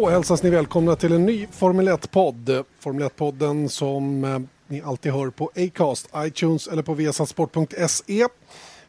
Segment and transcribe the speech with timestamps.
[0.00, 2.64] Då hälsas ni välkomna till en ny Formel 1-podd.
[2.80, 8.26] Formel 1-podden som eh, ni alltid hör på Acast, iTunes eller på vsatsport.se.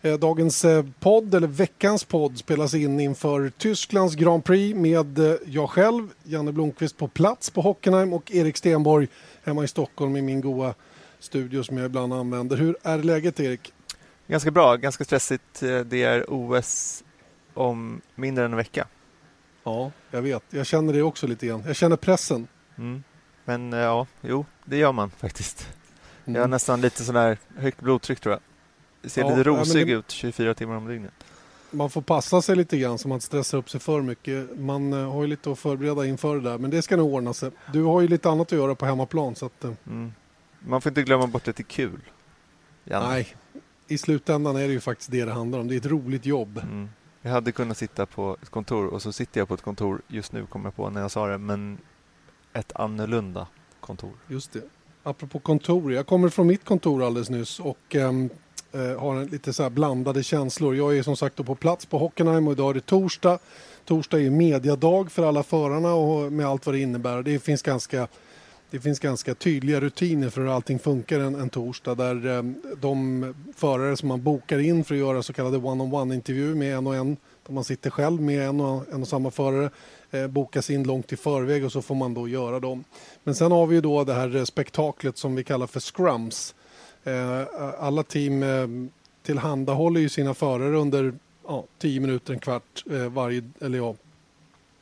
[0.02, 5.36] Eh, dagens eh, podd, eller veckans podd, spelas in inför Tysklands Grand Prix med eh,
[5.45, 9.08] jag själv, Janne Blomqvist på plats på Hockenheim och Erik Stenborg
[9.44, 10.73] hemma i Stockholm i min goa
[11.20, 12.58] studio som jag ibland använder.
[12.58, 13.73] Hur är läget Erik?
[14.28, 15.64] Ganska bra, ganska stressigt.
[15.64, 17.03] Eh, det är OS
[17.53, 18.88] om mindre än en vecka.
[19.70, 20.44] Ja, jag vet.
[20.50, 21.64] Jag känner det också lite grann.
[21.67, 22.48] Jag känner pressen.
[22.78, 23.03] Mm.
[23.45, 25.67] Men eh, ja, jo, det gör man faktiskt.
[26.25, 26.50] Jag har Mm.
[26.52, 28.42] nästan lite sån där högt blodtryck tror jag.
[29.02, 31.12] Det ser Ja, lite rosig det- ut 24 timmar om dygnet.
[31.72, 34.59] Man får passa sig lite grann så man inte stressar upp sig för mycket.
[34.59, 37.34] Man eh, har ju lite att förbereda inför det där, men det ska nog ordna
[37.34, 37.52] sig.
[37.73, 40.14] Du har ju lite annat att göra på hemmaplan, så att, eh, Mm.
[40.59, 42.00] Man får inte glömma bort att det är kul.
[42.84, 43.08] Janne.
[43.09, 43.28] nej.
[43.88, 45.67] I slutändan är det ju faktiskt det det handlar om.
[45.67, 46.58] Det är ett roligt jobb.
[46.64, 46.90] Mm.
[47.22, 50.31] Jag hade kunnat sitta på ett kontor och så sitter jag på ett kontor just
[50.31, 51.78] nu, kommer jag på när jag sa det, men
[52.53, 53.48] ett annorlunda
[53.80, 54.12] kontor.
[54.28, 54.62] Just det.
[55.03, 58.30] Apropå kontor, jag kommer från mitt kontor alldeles nyss och ehm,
[58.72, 60.75] eh, har en lite så här blandade känslor.
[60.75, 63.40] Jag är som sagt då på plats på Hockenheim och idag är det torsdag.
[63.86, 67.23] Torsdag är mediadag för alla förarna och med allt vad det innebär.
[67.23, 68.08] Det finns ganska
[68.72, 72.44] det finns ganska tydliga rutiner för hur allting funkar en, en torsdag där eh,
[72.81, 76.88] de förare som man bokar in för att göra så kallade one-on-one intervjuer med en
[76.88, 79.70] och en, där man sitter själv med en och, en och samma förare,
[80.12, 82.84] eh, bokas in långt i förväg och så får man då göra dem.
[83.24, 86.56] Men sen har vi ju då det här eh, spektaklet som vi kallar för scrums.
[87.03, 87.44] Eh,
[87.80, 88.68] alla team eh,
[89.24, 91.13] tillhandahåller ju sina förare under
[91.47, 93.96] ja, tio minuter, en kvart eh, varje, eller ja,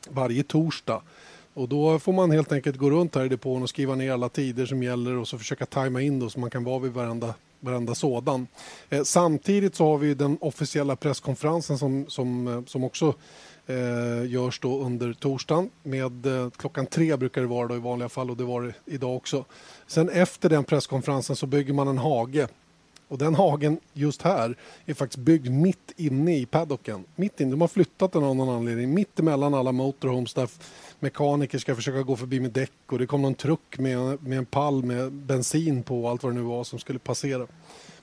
[0.08, 1.02] varje torsdag.
[1.58, 4.28] Och då får man helt enkelt gå runt här i depån och skriva ner alla
[4.28, 7.34] tider som gäller och så försöka tajma in då så man kan vara vid varenda,
[7.60, 8.46] varenda sådan.
[8.90, 13.14] Eh, samtidigt så har vi den officiella presskonferensen som, som, eh, som också
[13.66, 15.70] eh, görs då under torsdagen.
[15.82, 18.74] Med, eh, klockan tre brukar det vara då i vanliga fall och det var det
[18.86, 19.44] idag också.
[19.86, 22.48] Sen efter den presskonferensen så bygger man en hage
[23.08, 27.04] och den hagen just här är faktiskt byggd mitt inne i paddocken.
[27.16, 27.50] Mitt inne.
[27.50, 28.94] De har flyttat den av någon anledning.
[28.94, 30.48] Mitt emellan alla motorhomes där
[31.00, 34.46] mekaniker ska försöka gå förbi med däck och det kom någon truck med, med en
[34.46, 37.46] pall med bensin på och allt vad det nu var som skulle passera.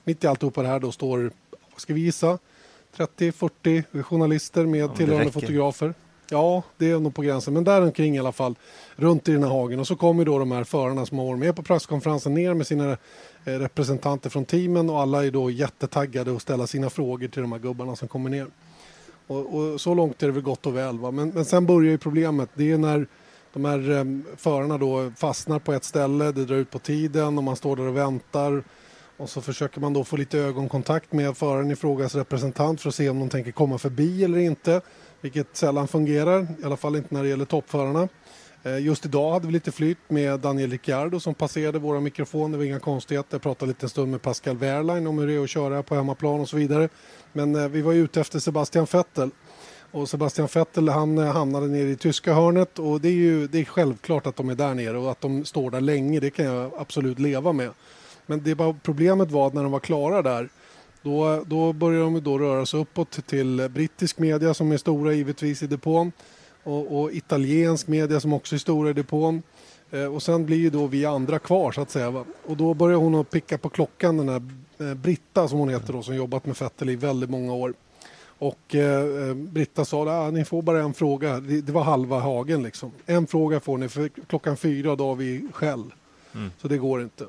[0.04, 1.18] Mitt i alltihopa det här då står,
[1.50, 2.38] vad ska vi gissa,
[2.96, 5.94] 30-40 journalister med det tillhörande fotografer.
[6.30, 7.54] Ja, det är nog på gränsen.
[7.54, 8.54] Men där omkring i alla fall,
[8.96, 9.80] runt i den här hagen.
[9.80, 12.66] Och så kommer då de här förarna som har varit med på presskonferensen ner med
[12.66, 12.96] sina eh,
[13.44, 17.58] representanter från teamen och alla är då jättetaggade att ställa sina frågor till de här
[17.58, 18.46] gubbarna som kommer ner.
[19.26, 20.98] Och, och så långt är det väl gott och väl.
[20.98, 21.10] Va?
[21.10, 22.50] Men, men sen börjar ju problemet.
[22.54, 23.06] Det är när
[23.52, 27.44] de här um, förarna då fastnar på ett ställe, det drar ut på tiden och
[27.44, 28.64] man står där och väntar.
[29.16, 32.94] Och så försöker man då få lite ögonkontakt med föraren i frågas representant för att
[32.94, 34.80] se om de tänker komma förbi eller inte.
[35.20, 38.08] Vilket sällan fungerar, i alla fall inte när det gäller toppförarna.
[38.66, 42.52] Eh, just idag hade vi lite flyt med Daniel Ricciardo som passerade våra mikrofoner.
[42.52, 43.34] Det var inga konstigheter.
[43.34, 45.94] Jag pratade lite en stund med Pascal Wehrlein om hur det är att köra på
[45.94, 46.88] hemmaplan och så vidare.
[47.32, 49.30] Men eh, vi var ju ute efter Sebastian Vettel.
[49.90, 53.58] Och Sebastian Vettel han eh, hamnade nere i tyska hörnet och det är ju det
[53.58, 56.44] är självklart att de är där nere och att de står där länge det kan
[56.44, 57.70] jag absolut leva med.
[58.26, 60.48] Men det bara, problemet var att när de var klara där
[61.02, 65.62] då, då började de då röra sig uppåt till brittisk media som är stora givetvis
[65.62, 66.12] i depån
[66.66, 69.42] och, och italiensk media som också är stora i depån.
[69.90, 72.10] Eh, och sen blir ju då vi andra kvar så att säga.
[72.10, 72.24] Va?
[72.46, 74.42] Och då börjar hon att picka på klockan den här
[74.78, 77.74] eh, Britta som hon heter då som jobbat med Vettel i väldigt många år.
[78.38, 81.40] Och eh, eh, Britta sa att ah, ni får bara en fråga.
[81.40, 82.92] Det, det var halva hagen liksom.
[83.06, 85.92] En fråga får ni för klockan fyra då har vi skäll.
[86.34, 86.50] Mm.
[86.58, 87.24] Så det går inte.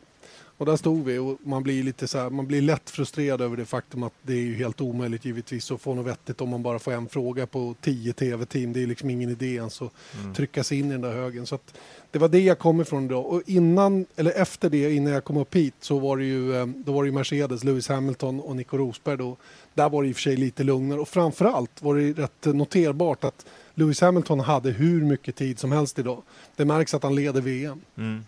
[0.59, 3.57] Och där stod vi och man blir lite så här, man blir lätt frustrerad över
[3.57, 6.63] det faktum att det är ju helt omöjligt givetvis att få något vettigt om man
[6.63, 8.73] bara får en fråga på tio tv-team.
[8.73, 10.33] Det är liksom ingen idé ens att Mm.
[10.33, 11.45] trycka sig in i den där högen.
[11.45, 11.73] Så att
[12.11, 13.25] det var det jag kom ifrån idag.
[13.25, 16.65] Och innan, eller efter det, innan jag kom upp hit, så var det ju, eh,
[16.65, 19.17] då var det ju Mercedes, Lewis Hamilton och Nico Rosberg.
[19.17, 19.37] Då.
[19.73, 20.99] Där var det i och för sig lite lugnare.
[20.99, 23.45] Och framförallt var det rätt noterbart att
[23.75, 26.21] Lewis Hamilton hade hur mycket tid som helst idag.
[26.55, 27.81] Det märks att han leder VM.
[27.97, 28.23] Mm.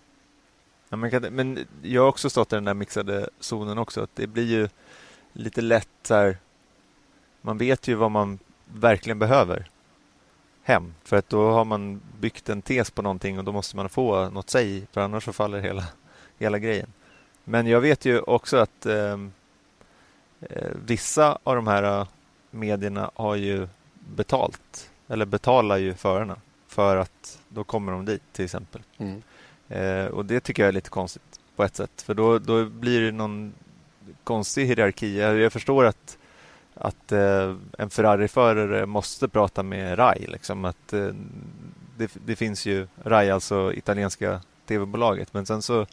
[0.89, 4.01] Ja, men, kan, men jag har också stått i den där mixade zonen också.
[4.01, 4.69] Att det blir ju
[5.33, 6.37] lite lätt så här,
[7.41, 9.69] man vet ju vad man verkligen behöver
[10.63, 10.93] hem.
[11.03, 14.29] För att då har man byggt en tes på någonting och då måste man få
[14.29, 15.83] något säg för annars så faller hela,
[16.37, 16.93] hela grejen.
[17.43, 19.31] Men jag vet ju också att ehm,
[20.41, 22.07] eh, vissa av de här eh,
[22.51, 26.35] medierna har ju betalt eller betalar ju förarna
[26.67, 28.81] för att då kommer de dit till exempel.
[28.97, 29.21] Mm.
[29.69, 33.01] Eh, och det tycker jag är lite konstigt på ett sätt för då, då blir
[33.01, 33.53] det någon
[34.23, 35.19] konstig hierarki.
[35.19, 36.17] Jag, jag förstår att
[36.79, 40.27] att eh, en Ferrari-förare måste prata med RAI.
[40.27, 41.09] Liksom, att, eh,
[41.97, 45.33] det, det, finns ju RAI, alltså italienska tv-bolaget.
[45.33, 45.85] Men sen så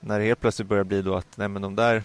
[0.00, 2.02] när det helt plötsligt börjar bli då att nej, men de där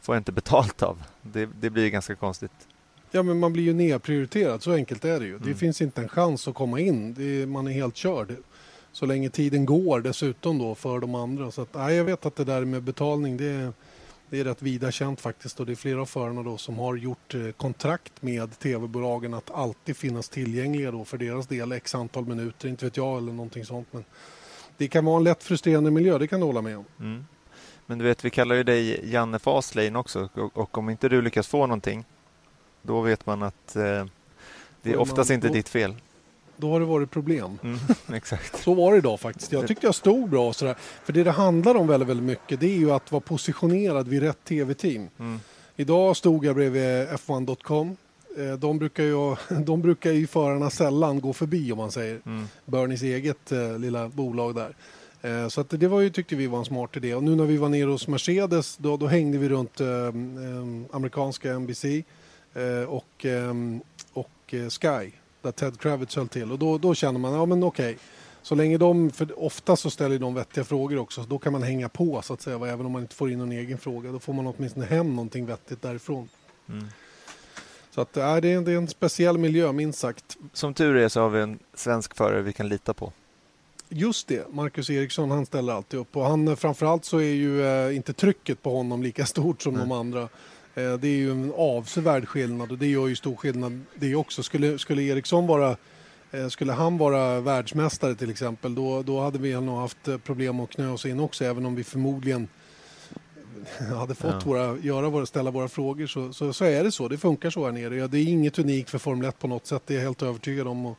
[0.00, 1.02] får jag inte betalt av.
[1.22, 2.68] Det, det blir ganska konstigt.
[3.10, 4.62] Ja, men man blir ju nedprioriterad.
[4.62, 5.36] Så enkelt är det ju.
[5.36, 5.48] Mm.
[5.48, 7.16] Det finns inte en chans att komma in.
[7.18, 8.36] Är, man är helt körd.
[8.92, 11.50] Så länge tiden går dessutom då för de andra.
[11.50, 13.72] Så att, nej, jag vet att det där med betalning, det är
[14.30, 16.96] det är rätt vida känt faktiskt och det är flera av förarna då som har
[16.96, 22.26] gjort eh, kontrakt med tv-bolagen att alltid finnas tillgängliga då för deras del x antal
[22.26, 23.88] minuter, inte vet jag eller någonting sånt.
[23.90, 24.04] Men
[24.76, 26.84] det kan vara en lätt frustrerande miljö, det kan du hålla med om.
[27.00, 27.26] Mm.
[27.86, 31.22] Men du vet, vi kallar ju dig Janne Fastlane också och, och, om inte du
[31.22, 32.04] lyckas få någonting
[32.82, 34.04] då vet man att eh,
[34.82, 35.94] det är oftast man, inte ditt fel
[36.60, 37.58] då har det varit problem.
[37.62, 37.78] Mm,
[38.14, 38.62] exakt.
[38.62, 39.52] Så var det idag faktiskt.
[39.52, 40.76] Jag tyckte jag stod bra och sådär.
[41.04, 44.22] För det det handlar om väldigt, väldigt mycket det är ju att vara positionerad vid
[44.22, 45.08] rätt tv-team.
[45.18, 45.40] Mm.
[45.76, 47.96] Idag stod jag bredvid F1.com.
[48.38, 52.20] Eh, de brukar, ju, de brukar ju förarna sällan gå förbi om man säger.
[52.26, 52.48] Mm.
[52.64, 54.74] Bernies eget eh, lilla bolag där.
[55.22, 57.14] Eh, så att det var ju, tyckte vi var en smart idé.
[57.14, 60.12] Och nu när vi var nere hos Mercedes då, då hängde vi runt eh, eh
[60.90, 61.84] amerikanska NBC
[62.54, 63.26] eh, och,
[64.12, 65.12] och Sky
[65.42, 66.52] där Ted Kravitz höll till.
[66.52, 67.98] Och då, då känner man, ja men okej.
[68.42, 71.62] Så länge de, för ofta så ställer de vettiga frågor också, så då kan man
[71.62, 74.12] hänga på så att säga, även om man inte får in någon egen fråga.
[74.12, 76.28] Då får man åtminstone hem någonting vettigt därifrån.
[76.68, 76.86] Mm.
[77.90, 80.36] Så att, äh, det, är, det är en speciell miljö, minst sagt.
[80.52, 83.12] Som tur är så har vi en svensk förare vi kan lita på.
[83.88, 87.96] Just det, Marcus Eriksson han ställer alltid upp och han framförallt så är ju eh,
[87.96, 89.82] inte trycket på honom lika stort som Nej.
[89.82, 90.28] de andra.
[90.74, 94.42] Eh, det är ju en avsevärd skillnad och det gör ju stor skillnad det också.
[94.42, 95.76] Skulle, skulle Eriksson vara
[96.30, 100.60] eh, skulle han vara världsmästare till exempel då, då hade vi nog haft eh, problem
[100.60, 102.48] att knö oss in också även om vi förmodligen
[103.98, 104.40] hade fått ja.
[104.44, 107.08] våra, göra våra, ställa våra frågor så, så, så, är det så.
[107.08, 107.96] Det funkar så här nere.
[107.96, 109.82] Ja, det är inget unikt för Formel 1 på något sätt.
[109.86, 110.86] Det är jag helt övertygad om.
[110.86, 110.98] Och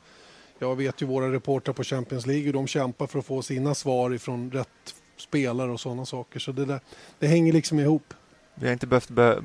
[0.59, 3.75] jag vet ju våra reportrar på Champions League hur de kämpar för att få sina
[3.75, 6.39] svar ifrån rätt spelare och sådana saker.
[6.39, 6.79] Så det, där,
[7.19, 8.13] det hänger liksom ihop.
[8.55, 9.43] Vi har inte behövt be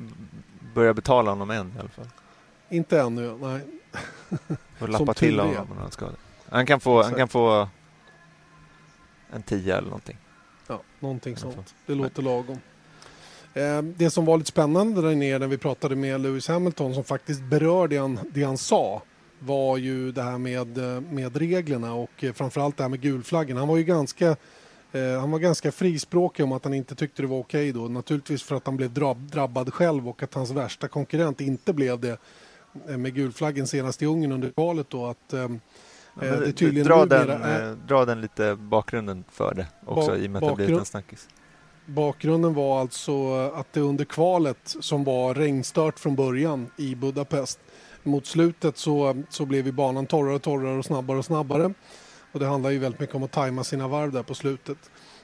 [0.73, 2.07] börja betala honom än i alla fall.
[2.69, 3.61] Inte ännu, nej.
[4.79, 6.15] Och lappa till honom när han skadar.
[6.49, 7.67] Han kan få, han kan få
[9.33, 10.17] en tia eller någonting.
[10.67, 11.75] Ja, någonting sånt.
[11.85, 12.59] Det låter lagom.
[13.53, 17.03] Eh, det som var lite spännande där nere när vi pratade med Lewis Hamilton som
[17.03, 19.01] faktiskt berörde det han, det han sa
[19.39, 23.57] var ju det här med, eh, med reglerna och eh, framförallt det här med gulflaggen.
[23.57, 24.35] Han var ju ganska
[25.19, 27.87] han var ganska frispråkig om att han inte tyckte det var okej okay då.
[27.87, 28.93] Naturligtvis för att han blev
[29.31, 32.17] drabbad själv och att hans värsta konkurrent inte blev det
[32.89, 35.05] eh, med gulflaggen senast i Ungern under valet då.
[35.05, 35.49] Att, eh,
[36.21, 37.75] ja, det tydligen dra, den, är...
[37.87, 40.85] dra den lite bakgrunden för det också ba i och med att det blivit en
[40.85, 41.29] snackis.
[41.85, 47.59] Bakgrunden var alltså att det under kvalet som var regnstört från början i Budapest
[48.03, 51.73] mot slutet så, så blev banan torrare och torrare och snabbare och snabbare.
[52.37, 54.77] Och det handlar ju väldigt mycket om att tajma sina varv där på slutet.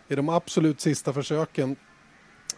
[0.08, 1.75] I de absolut sista försöken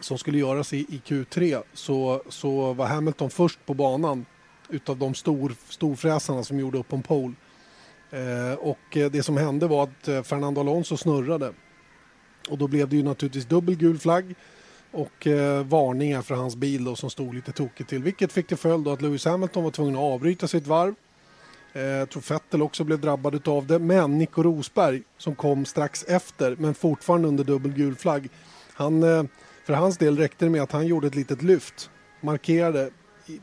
[0.00, 4.26] som skulle göras i, i Q3 så, så var Hamilton först på banan
[4.68, 7.34] utav de stor, storfräsarna som gjorde upp om pole.
[8.10, 11.52] Eh, och det som hände var att eh, Fernando Alonso snurrade.
[12.48, 14.34] Och då blev det ju naturligtvis dubbel gul flagg
[14.90, 18.02] och eh, varningar för hans bil då, som stod lite tokigt till.
[18.02, 20.94] Vilket fick till följd att Lewis Hamilton var tvungen att avbryta sitt varv
[21.80, 23.78] jag tror Fettel också blev drabbad av det.
[23.78, 28.28] Men Nico Rosberg som kom strax efter men fortfarande under dubbel gul flagg.
[28.72, 29.24] Han, eh,
[29.64, 31.90] för hans del räckte det med att han gjorde ett litet lyft.
[32.20, 32.90] Markerade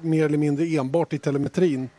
[0.01, 1.89] mer eller mindre enbart i telemetrin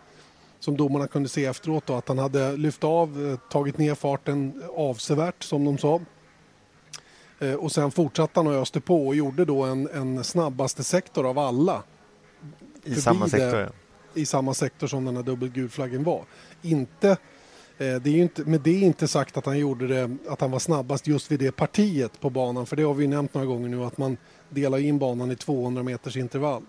[0.60, 4.62] som domarna kunde se efteråt då, att han hade lyft av, eh, tagit ner farten
[4.76, 6.00] avsevärt som de sa.
[7.58, 11.38] Och sen fortsatte han och öste på och gjorde då en, en snabbaste sektor av
[11.38, 11.82] alla.
[12.84, 13.56] I samma sektor?
[13.56, 13.72] Det,
[14.14, 16.25] i samma sektor som den här dubbelgulflaggen var.
[16.62, 17.16] Inte, eh,
[17.78, 20.59] det är inte, med det är inte sagt att han gjorde det, att han var
[20.59, 23.85] snabbast just vid det partiet på banan, för det har vi nämnt några gånger nu
[23.85, 24.16] att man
[24.49, 26.62] delar in banan i 200 meters intervall.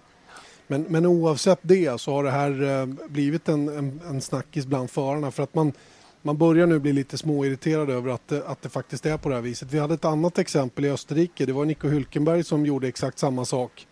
[0.67, 4.89] Men, men oavsett det så har det här eh, blivit en, en, en snackis bland
[4.89, 5.73] förarna för att man,
[6.21, 9.41] man börjar nu bli lite småirriterad över att, att det faktiskt är på det här
[9.41, 9.71] viset.
[9.71, 11.45] Vi hade ett annat exempel i Österrike.
[11.45, 13.87] Det var Nico Hülkenberg som gjorde exakt samma sak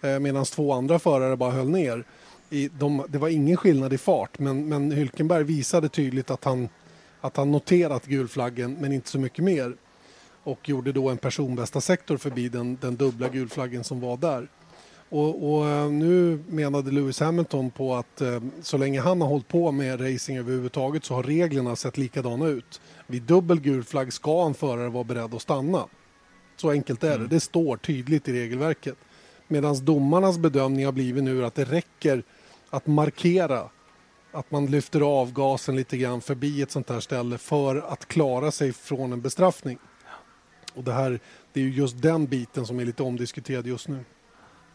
[0.00, 2.04] eh, medan två andra förare bara höll ner
[2.50, 6.68] i de, det var ingen skillnad i fart, men, men Hylkenberg visade tydligt att han,
[7.20, 9.76] att han noterat gulflaggen, men inte så mycket mer.
[10.42, 14.48] Och gjorde då en personbästa sektor förbi den, den dubbla gulflaggen som var där.
[15.10, 19.48] Och, och, eh, nu menade Lewis Hamilton på att eh, så länge han har hållit
[19.48, 22.80] på med racing överhuvudtaget så har reglerna sett likadana ut.
[23.06, 25.86] Vid dubbel gul flagg ska en förare vara beredd att stanna.
[26.56, 27.14] Så enkelt är det.
[27.14, 27.28] Mm.
[27.28, 28.96] Det står tydligt i regelverket.
[29.48, 32.22] Medan domarnas bedömning har blivit nu att det räcker
[32.70, 33.68] att markera
[34.32, 38.50] att man lyfter av gasen lite grann förbi ett sånt här ställe för att klara
[38.50, 39.78] sig från en bestraffning.
[40.74, 41.20] Och det här,
[41.52, 44.04] det är just den biten som är lite omdiskuterad just nu.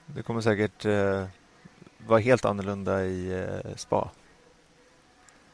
[0.06, 1.26] Det kommer säkert eh,
[2.08, 4.12] vara helt annorlunda i eh, spa.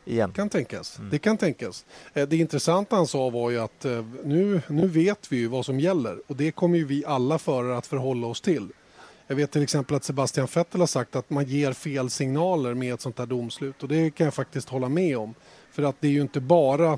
[0.05, 0.31] Igen.
[0.31, 0.99] Kan tänkas.
[0.99, 1.09] Mm.
[1.09, 1.85] Det kan tänkas.
[2.13, 5.65] Eh, det intressanta han sa var ju att eh, nu, nu vet vi ju vad
[5.65, 8.69] som gäller och det kommer ju vi alla förare att förhålla oss till.
[9.29, 12.93] Jag vet till exempel att Sebastian Vettel har sagt att man ger fel signaler med
[12.93, 15.33] ett sånt här domslut och det kan jag faktiskt hålla med om.
[15.71, 16.97] För att det är ju inte bara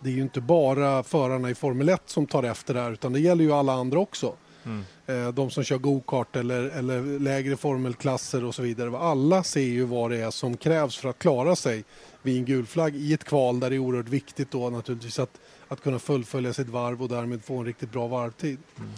[0.00, 3.12] det är ju inte bara förarna i Formel 1 som tar efter det här utan
[3.12, 4.34] det gäller ju alla andra också.
[4.64, 4.84] Mm.
[5.06, 8.98] Eh, de som kör go-kart eller, eller lägre formelklasser och så vidare.
[8.98, 11.84] Alla ser ju vad det är som krävs för att klara sig
[12.22, 15.40] vid en gul flagg i ett kval där det är oerhört viktigt då naturligtvis att,
[15.68, 18.58] att kunna fullfölja sitt varv och därmed få en riktigt bra varvtid.
[18.78, 18.90] Mm.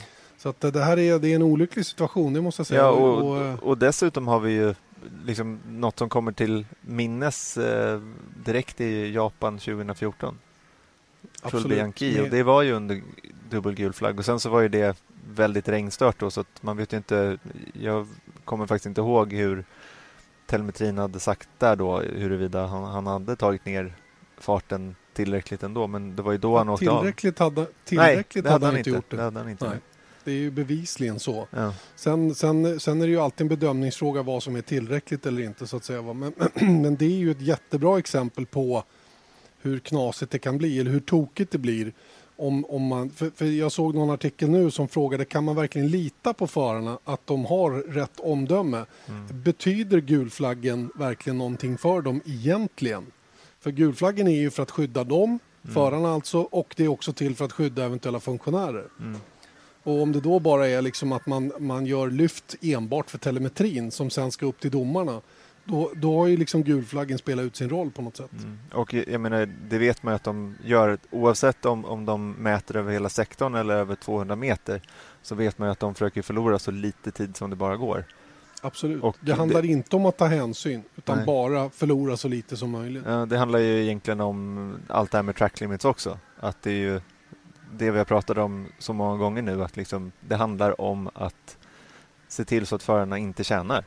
[0.45, 2.81] Så att det här är, det är en olycklig situation, det måste jag säga.
[2.81, 4.75] Ja, och, och, eh, och dessutom har vi ju
[5.25, 8.01] liksom något som kommer till minnes eh,
[8.45, 10.39] direkt i Japan 2014.
[11.43, 11.69] Absolut.
[11.69, 13.03] Bianchi, och det var ju under
[13.51, 14.97] dubbelgul flagg och sen så var ju det
[15.35, 17.39] väldigt regnstört då så att man vet inte.
[17.73, 18.09] Jag
[18.45, 19.65] kommer faktiskt inte ihåg hur
[20.47, 23.95] telemetrin hade sagt där då huruvida han, han hade tagit ner
[24.39, 27.55] farten tillräckligt ändå men det var ju då han åkte tillräckligt av.
[27.55, 29.17] Hade, tillräckligt Nej, hade han inte gjort det.
[29.17, 29.79] det, hade han inte Nej.
[30.25, 31.47] Det är ju bevisligen så.
[31.51, 31.75] Ja.
[31.97, 35.67] Sen, sen, sen är det ju alltid en bedömningsfråga vad som är tillräckligt eller inte
[35.67, 36.03] så att säga.
[36.03, 36.33] Men,
[36.83, 38.85] men det är ju ett jättebra exempel på
[39.63, 41.93] hur knasigt det kan bli eller hur tokigt det blir
[42.37, 45.89] om, om man, för, för, jag såg någon artikel nu som frågade kan man verkligen
[45.89, 48.87] lita på förarna att de har rätt omdöme?
[49.09, 49.43] Mm.
[49.43, 53.07] Betyder gulflaggen verkligen någonting för dem egentligen?
[53.61, 55.75] För gulflaggen är ju för att skydda dem, mm.
[55.75, 58.89] förarna alltså, och det är också till för att skydda eventuella funktionärer.
[59.01, 59.21] Mm.
[59.85, 63.91] Och om det då bara är liksom att man, man gör lyft enbart för telemetrin
[63.91, 65.21] som sen ska upp till domarna
[65.65, 68.33] då, då har ju liksom gulflaggen spelat ut sin roll på något sätt.
[68.33, 68.59] Mm.
[68.73, 72.77] Och jag menar, det vet man ju att de gör oavsett om, om de mäter
[72.77, 74.81] över hela sektorn eller över 200 meter
[75.23, 78.05] så vet man ju att de försöker förlora så lite tid som det bara går.
[78.63, 79.03] Absolut.
[79.03, 79.69] Och det handlar det...
[79.69, 81.27] inte om att ta hänsyn utan Nej.
[81.27, 83.03] bara förlora så lite som möjligt.
[83.07, 86.19] Ja, det handlar ju egentligen om allt det här med track limits också.
[86.41, 87.01] Att det är ju
[87.79, 91.59] det vi har pratat om så många gånger nu att liksom, det handlar om att
[92.29, 93.85] se till så att förarna inte tjänar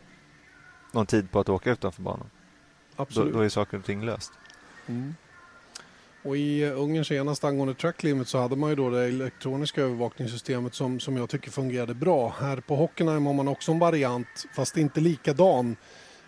[0.92, 2.30] någon tid på att åka utanför banan.
[2.96, 3.34] Absolut.
[3.34, 4.32] Då, då är saker och ting löst.
[4.88, 5.16] Mm.
[6.24, 10.76] Och I Ungern senast angående track limit så hade man ju då det elektroniska övervakningssystemet
[10.76, 12.36] som, som jag tycker fungerade bra.
[12.40, 15.76] Här på Hockenheim har man också en variant, fast inte likadan.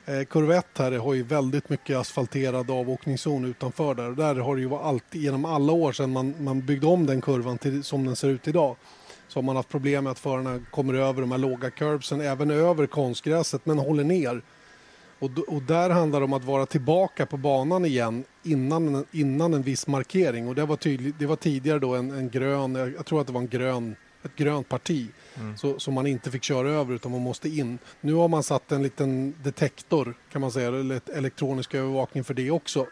[0.10, 4.10] Corvette kurva 1 här har ju väldigt mycket asfalterad avåkningszon utanför där.
[4.10, 7.22] Och där har det ju alltid, genom alla år sedan man, man byggde om den
[7.22, 8.76] kurvan till som den ser ut idag
[9.28, 12.52] så har man haft problem med att förarna kommer över de här låga curbsen, även
[12.52, 14.42] över konstgräset, men håller ner.
[15.20, 19.62] Och, och där handlar det om att vara tillbaka på banan igen innan, innan en
[19.62, 20.48] viss markering.
[20.48, 23.34] Och det var, tydlig, det var tidigare då en, en grön, jag tror att det
[23.34, 25.58] var en grön, ett grönt parti mm.
[25.58, 27.80] så, som man inte fick köra över utan man måste in.
[28.02, 32.34] Nu har man satt en liten detektor kan man säga, eller ett elektronisk övervakning för
[32.34, 32.88] det också.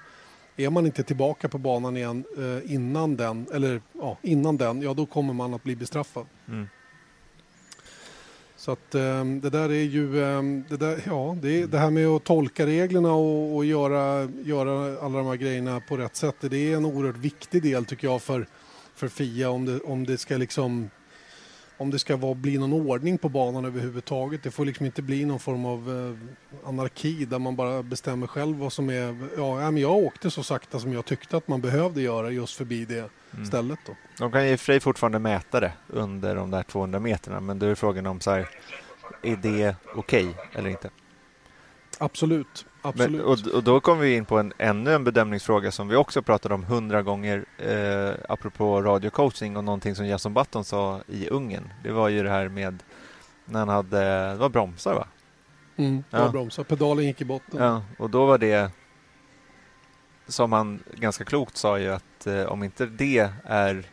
[0.58, 4.94] Är man inte tillbaka på banan igen eh, innan den, eller ja, innan den, ja
[4.94, 6.26] då kommer man att bli bestraffad.
[6.48, 6.68] Mm.
[8.58, 12.08] Så att eh, det där är ju, eh, det, där, ja, det, det, här med
[12.08, 16.58] att tolka reglerna och, och, göra, göra alla de här grejerna på rätt sätt, det
[16.58, 18.48] är en oerhört viktig del tycker jag för,
[18.96, 20.90] för FIA om det, om det ska liksom
[21.78, 24.44] om det ska vara, bli någon ordning på banan överhuvudtaget.
[24.44, 25.80] Det får liksom inte bli någon form av
[26.64, 29.30] eh, anarki där man bara bestämmer själv vad som är...
[29.38, 32.86] Ja, men jag åkte så sakta som jag tyckte att man behövde göra just förbi
[32.86, 33.46] det mm.
[33.46, 33.80] stället.
[33.86, 33.96] Då.
[34.18, 37.76] De kan och för fortfarande mäta det under de där 200 meterna men då är
[37.76, 38.50] frågan om så här,
[39.22, 40.90] är det okej okay eller inte?
[41.98, 42.66] Absolut.
[42.96, 46.22] Men, och, och, då kommer vi in på en, ännu en bedömningsfråga som vi också
[46.22, 51.74] pratade om hundra gånger eh, apropå radiocoaching och någonting som Jason Button sa i Ungern.
[51.84, 52.84] Det var ju det här med
[53.46, 55.08] när han hade, det var bromsar va?
[55.78, 57.64] Mm, det var bromsar, pedalen gick i botten.
[57.64, 58.72] Ja, och då var det
[60.28, 63.84] som han ganska klokt sa ju att eh, om inte det är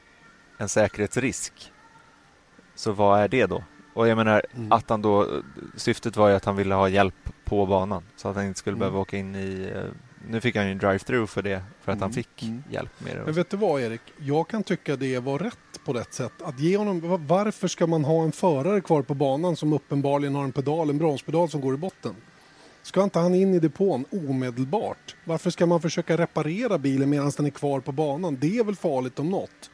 [0.58, 1.72] en säkerhetsrisk
[2.74, 3.64] så vad är det då?
[3.94, 4.72] Och jag menar mm.
[4.72, 5.28] att han då,
[5.76, 8.73] syftet var ju att han ville ha hjälp på banan så att han inte skulle
[8.73, 8.78] Mm.
[8.78, 9.73] behöva åka in i...
[9.75, 9.82] eh,
[10.28, 12.12] Nu fick han ju en drive-through för det, för att han Mm.
[12.14, 12.62] fick Mm.
[12.70, 13.23] hjälp med det.
[13.25, 14.00] Men vet du vad Erik?
[14.18, 16.32] Jag kan tycka det var rätt på rätt sätt.
[16.42, 20.34] Att ge honom, va- varför ska man ha en förare kvar på banan som uppenbarligen
[20.34, 22.14] har en pedal, en bromspedal som går i botten?
[22.82, 25.16] Ska inte han in i depån omedelbart?
[25.25, 28.37] Varför ska man försöka reparera bilen medan den är kvar på banan?
[28.40, 29.70] Det är väl farligt om något.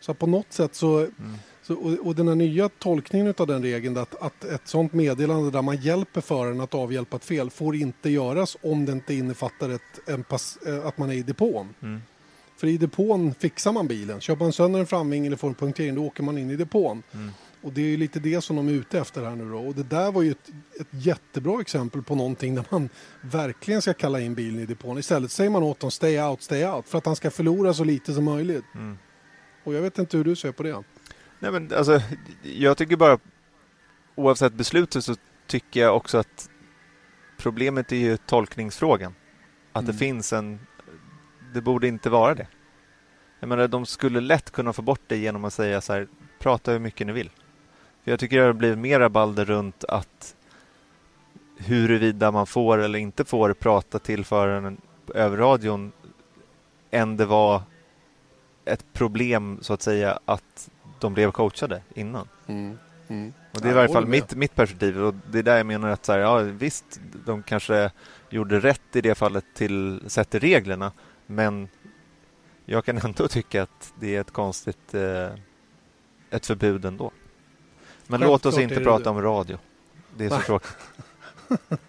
[0.00, 1.34] Så på något sätt så, Mm.
[1.70, 5.50] Så och, och den här nya tolkningen av den regeln att, att ett sånt meddelande
[5.50, 9.70] där man hjälper föraren att avhjälpa ett fel får inte göras om det inte innefattar
[9.70, 11.74] ett, pass, eh, att man är i depån.
[11.82, 12.00] Mm.
[12.56, 14.20] För i depån fixar man bilen.
[14.20, 17.02] Kör man sönder en framving eller får en punktering då åker man in i depån.
[17.12, 17.30] Mm.
[17.62, 19.58] Och det är ju lite det som de är ute efter här nu då.
[19.58, 20.48] Och det där var ju ett,
[20.80, 22.88] ett jättebra exempel på någonting där man
[23.20, 24.98] verkligen ska kalla in bilen i depån.
[24.98, 27.84] Istället säger man åt dem stay out, stay out för att han ska förlora så
[27.84, 28.64] lite som möjligt.
[28.74, 28.98] Mm.
[29.64, 30.82] Och jag vet inte hur du ser på det.
[31.40, 32.00] Nej, men alltså,
[32.42, 33.18] jag tycker bara
[34.14, 35.14] oavsett beslutet så
[35.46, 36.50] tycker jag också att
[37.38, 39.14] problemet är ju tolkningsfrågan.
[39.72, 39.98] Att det Mm.
[39.98, 40.60] finns en...
[41.54, 42.46] Det borde inte vara det.
[43.40, 46.72] Jag menar, de skulle lätt kunna få bort det genom att säga så här, prata
[46.72, 47.30] hur mycket ni vill.
[48.04, 50.36] För jag tycker det har blivit mer rabalder runt att
[51.56, 54.80] huruvida man får eller inte får prata till föraren
[55.14, 55.92] över radion
[56.90, 57.62] än det var
[58.64, 60.69] ett problem så att säga att
[61.00, 62.28] de blev coachade innan.
[62.46, 62.78] Mm.
[63.08, 63.32] Mm.
[63.52, 65.88] Och det är i varje fall mitt, mitt perspektiv och det är där jag menar
[65.88, 67.90] att så här, ja, visst, de kanske
[68.30, 70.92] gjorde rätt i det fallet till sett till reglerna
[71.26, 71.68] men
[72.64, 75.30] jag kan ändå tycka att det är ett konstigt eh,
[76.30, 77.10] ett förbud ändå.
[78.06, 79.10] Men låt oss Självklart inte prata det.
[79.10, 79.58] om radio.
[80.16, 80.44] Det är så Nej.
[80.44, 80.76] tråkigt.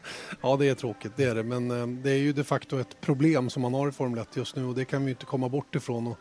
[0.42, 1.44] Ja, det är tråkigt, det är det.
[1.44, 4.38] Men eh, det är ju de facto ett problem som man har i Formel 1
[4.38, 6.08] just nu och det kan vi inte komma bort ifrån.
[6.08, 6.18] Och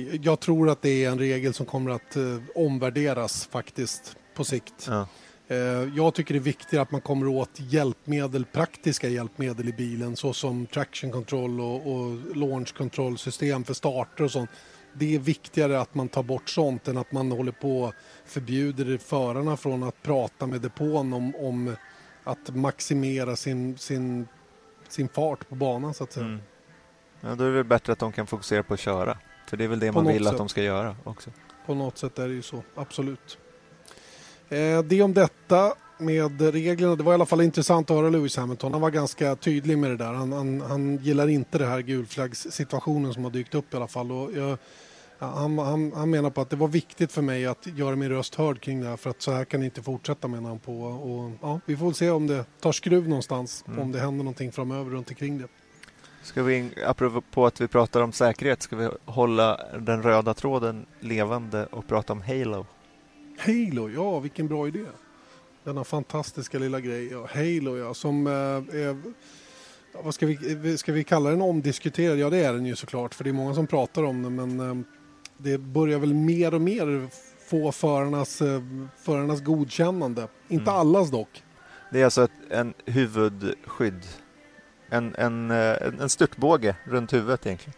[0.00, 4.86] jag tror att det är en regel som kommer att eh, omvärderas faktiskt på sikt.
[4.88, 5.06] Ja.
[5.48, 5.56] Eh,
[5.96, 10.66] jag tycker det är viktigt att man kommer åt hjälpmedel, praktiska hjälpmedel i bilen såsom
[10.66, 14.50] traction control och, och launch control system för starter och sånt.
[14.94, 18.98] Det är viktigare att man tar bort sånt än att man håller på och förbjuder
[18.98, 21.76] förarna från att prata med depån om, om
[22.24, 24.28] att maximera sin, sin,
[24.88, 26.26] sin fart på banan så att säga.
[26.26, 26.40] Mm.
[27.20, 29.18] ja, då är det väl bättre att de kan fokusera på att köra.
[29.46, 30.38] För det är väl det På man vill att sätt.
[30.38, 31.30] de ska göra också.
[31.66, 33.38] På något sätt är det ju så, absolut.
[34.48, 36.96] Eh, det om detta med reglerna.
[36.96, 38.72] Det var i alla fall intressant att höra Lewis Hamilton.
[38.72, 40.12] Han var ganska tydlig med det där.
[40.12, 44.12] Han, han, han gillar inte det här gulflaggssituationen som har dykt upp i alla fall.
[44.12, 44.58] Och jag,
[45.18, 48.08] ja, han, han, han menar på att det var viktigt för mig att göra min
[48.08, 50.58] röst hörd kring det här för att så här kan det inte fortsätta menar han
[50.58, 50.82] på.
[50.82, 53.78] Och, ja, vi får väl se om det tar skruv någonstans, Mm.
[53.78, 55.48] om det händer någonting framöver runt omkring det.
[56.22, 61.66] Ska vi, apropå att vi pratar om säkerhet, ska vi hålla den röda tråden levande
[61.66, 62.66] och prata om Halo?
[63.38, 64.84] Halo, ja vilken bra idé.
[65.64, 67.08] Denna fantastiska lilla grej.
[67.12, 69.02] Ja, Halo ja, som eh, är...
[70.04, 72.18] Vad ska vi, ska vi kalla den omdiskuterad?
[72.18, 74.70] Ja det är den ju såklart för det är många som pratar om den men
[74.70, 74.84] eh,
[75.36, 77.08] det börjar väl mer och mer
[77.50, 78.60] få förarnas, eh,
[78.98, 80.28] förarnas godkännande.
[80.48, 80.74] Inte Mm.
[80.80, 81.42] allas dock.
[81.92, 84.06] Det är alltså ett, en huvudskydd.
[84.92, 87.74] En, en, eh, en störtbåge runt huvudet egentligen.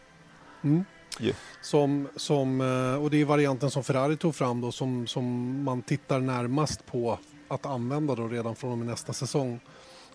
[0.64, 0.84] Mm.
[1.18, 1.32] Ju.
[1.60, 5.24] Som, som, eh, och det är varianten som Ferrari tog fram då som, som
[5.64, 9.60] man tittar närmast på att använda då redan från och med nästa säsong.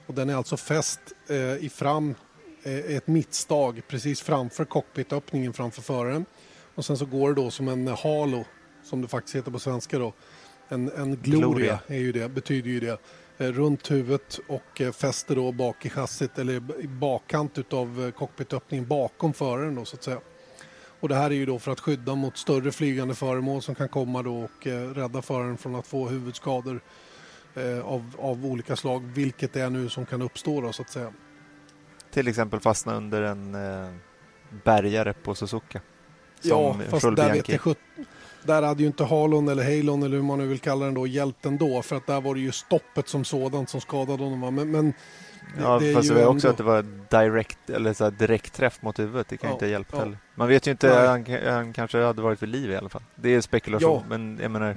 [0.05, 2.15] Och den är alltså fäst eh, i fram
[2.63, 6.25] eh, ett mittstag precis framför cockpitöppningen framför föraren.
[6.75, 8.45] Och sen så går det då som en halo
[8.83, 10.13] som det faktiskt heter på svenska då.
[10.69, 11.79] En, en gloria, Gloria.
[11.87, 13.01] Är ju det, betyder ju det.
[13.39, 18.11] Eh, runt huvudet och eh, fäster då bak i chassit eller i bakkant utav eh,
[18.11, 20.19] cockpitöppningen bakom föraren då så att säga.
[20.99, 23.89] Och det här är ju då för att skydda mot större flygande föremål som kan
[23.89, 26.81] komma då och rädda föraren från att få huvudskador
[27.83, 31.13] av, av olika slag, vilket det är nu som kan uppstå då så att säga.
[32.11, 33.93] Till exempel fastna under en eh,
[34.63, 35.81] bärgare på Suzuka.
[36.39, 37.77] Som ja, fast där vet sjut-
[38.43, 41.07] Där hade ju inte Halon eller Halon eller hur man nu vill kalla den då
[41.07, 44.55] hjälpt ändå för att där var det ju stoppet som sådant som skadade honom.
[44.55, 44.85] Men, men
[45.57, 46.85] det, Ja, det fast det var också ändå- att det var
[47.23, 49.27] direkt, eller så direkt träff mot huvudet.
[49.29, 49.99] Det kan Ja, inte ha hjälpt ja.
[49.99, 50.17] heller.
[50.35, 53.03] Man vet ju inte, han, han kanske hade varit vid liv i alla fall.
[53.15, 54.03] Det är spekulation, Ja.
[54.17, 54.75] men jag menar,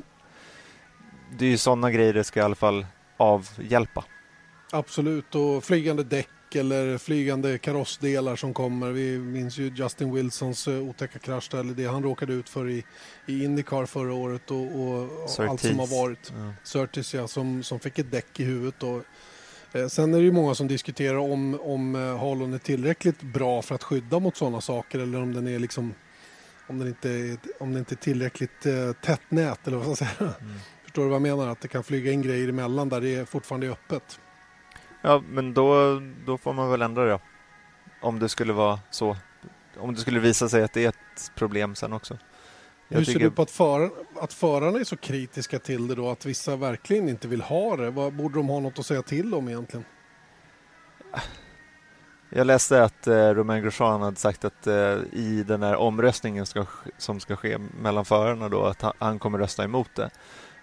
[1.38, 4.04] det är ju sådana grejer det ska i alla fall avhjälpa.
[4.72, 8.90] Absolut, och flygande däck eller flygande karossdelar som kommer.
[8.90, 12.68] Vi minns ju Justin Wilsons eh, otäcka krasch där, eller det han råkade ut för
[12.68, 12.84] i,
[13.26, 15.08] i Indycar förra året och, och,
[15.48, 16.32] allt som har varit.
[16.36, 16.52] Ja.
[16.64, 18.82] Surtees ja, som, som fick ett däck i huvudet.
[18.82, 19.02] Och,
[19.72, 23.62] eh, sen är det ju många som diskuterar om, om eh, Halon är tillräckligt bra
[23.62, 25.94] för att skydda mot sådana saker eller om den är liksom
[26.66, 30.04] om den inte är, om det inte är tillräckligt eh, tätt nät eller vad ska
[30.04, 30.34] jag säga.
[30.40, 30.54] Mm.
[30.82, 31.48] Förstår du vad jag menar?
[31.48, 34.20] Att det kan flyga in grejer emellan där det är fortfarande är öppet.
[35.02, 37.18] Ja, men då, då får man väl ändra det.
[38.00, 39.16] Om det skulle vara så.
[39.76, 42.18] Om det skulle visa sig att det är ett problem sen också.
[42.88, 43.24] Jag Hur ser tycker...
[43.24, 46.10] du på att, för, att förarna är så kritiska till det då?
[46.10, 47.90] Att vissa verkligen inte vill ha det?
[47.90, 49.84] Vad borde de ha något att säga till om egentligen?
[52.30, 56.66] Jag läste att eh, Romain Grosjean hade sagt att eh, i den här omröstningen ska,
[56.98, 60.10] som ska ske mellan förarna då att han, han kommer rösta emot det.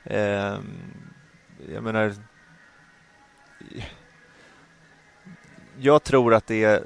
[0.03, 0.59] Eh,
[1.73, 2.13] jag menar...
[5.81, 6.83] Jag tror att det är,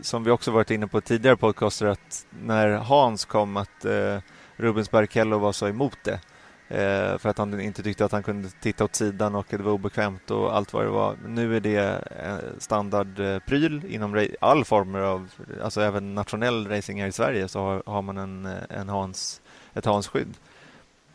[0.00, 4.18] som vi också varit inne på tidigare podcaster, att när Hans kom att eh,
[4.56, 6.20] Rubens Barrichello var så emot det
[6.68, 9.72] eh, för att han inte tyckte att han kunde titta åt sidan och det var
[9.72, 11.16] obekvämt och allt vad det var.
[11.26, 11.76] Nu är det
[12.22, 15.30] eh, standardpryl eh, inom all former av,
[15.62, 19.42] alltså även nationell racing här i Sverige så har, har man en, eh, en Hans,
[19.74, 20.34] ett Hans-skydd.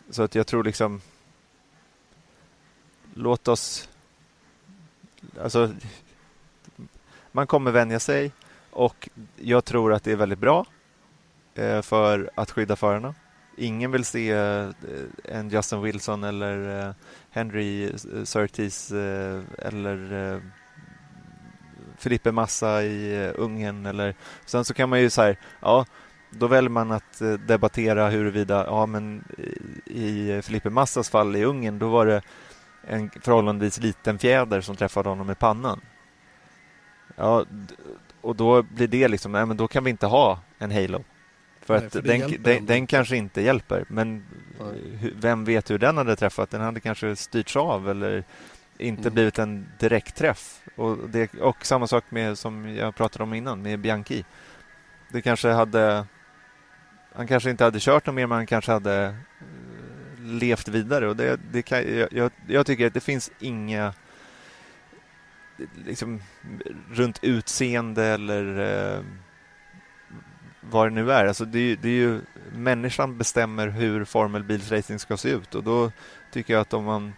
[0.10, 1.01] Så att jag tror liksom
[3.13, 3.89] låt oss...
[5.41, 5.71] Alltså,
[7.39, 8.32] man kommer vänja sig
[8.71, 10.65] och jag tror att det är väldigt bra
[11.56, 13.15] eh, för att skydda förarna.
[13.58, 14.69] Ingen vill se eh,
[15.23, 16.93] en Justin Wilson eller eh,
[17.30, 17.91] Henry
[18.23, 18.91] Surtees
[19.58, 20.41] eller
[21.97, 23.86] Felipe Massa i Ungern.
[23.86, 25.86] Eller, sen så kan man ju säga, ja,
[26.30, 29.23] då väljer man att debattera huruvida, ja men
[29.86, 32.21] i Felipe Massas fall i Ungern, då var det
[32.84, 35.82] en förhållandevis liten fjäder som träffade honom i pannan.
[37.19, 37.45] Ja,
[38.21, 41.03] och då blir det liksom, nej men då kan vi inte ha en Halo.
[41.62, 44.25] För nej, att för den, den, den, kanske inte hjälper, men
[44.60, 45.13] nej.
[45.15, 46.49] vem vet hur den hade träffat?
[46.49, 48.23] Den hade kanske styrts av eller
[48.77, 49.13] inte mm.
[49.13, 50.62] blivit en direktträff.
[50.75, 54.25] Och, det, och samma sak med som jag pratade om innan med Bianchi.
[55.12, 56.05] Det kanske hade
[57.15, 59.15] han kanske inte hade kört något mer, men han kanske hade
[60.19, 61.10] levt vidare.
[61.10, 63.93] Och det, det kan, jag, jag tycker att det finns inga
[65.86, 66.22] liksom,
[66.91, 69.04] runt utseende eller eh,
[70.62, 71.26] vad det nu är.
[71.26, 72.22] Alltså det, det är ju,
[72.54, 75.91] människan bestämmer hur formelbilsracing ska se ut och då
[76.32, 77.13] tycker jag att om man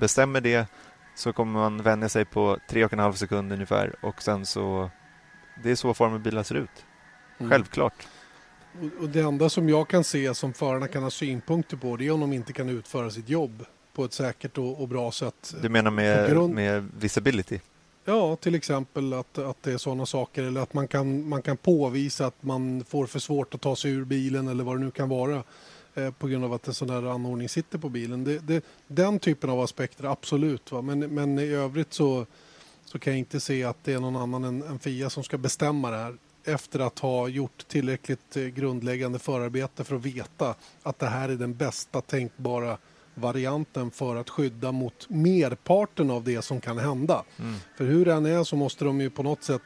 [0.00, 0.66] bestämmer det
[1.14, 4.90] så kommer man vänja sig på tre och en halv sekund ungefär och sen så
[5.62, 6.86] det är så formelbilar ser ut.
[7.38, 7.50] Mm.
[7.50, 8.06] Självklart.
[9.00, 12.10] Och det enda som jag kan se som förarna kan ha synpunkter på det är
[12.10, 15.54] om de inte kan utföra sitt jobb på ett säkert och, och bra sätt.
[15.62, 16.54] Du menar med, grund...
[16.54, 17.60] med visibility?
[18.06, 21.56] Ja, till exempel att, att det är sådana saker eller att man kan, man kan
[21.56, 24.90] påvisa att man får för svårt att ta sig ur bilen eller vad det nu
[24.90, 25.42] kan vara
[25.94, 28.24] eh, på grund av att en sån här anordning sitter på bilen.
[28.24, 30.72] Det, det, den typen av aspekter, absolut.
[30.72, 30.82] Va?
[30.82, 32.26] Men, men i övrigt så,
[32.84, 35.38] så kan jag inte se att det är någon annan än, än FIA som ska
[35.38, 40.98] bestämma det här efter att ha gjort tillräckligt eh, grundläggande förarbete för att veta att
[40.98, 42.78] det här är den bästa tänkbara
[43.14, 47.24] varianten för att skydda mot merparten av det som kan hända.
[47.38, 47.54] Mm.
[47.76, 49.62] För hur det än är så måste de ju på något sätt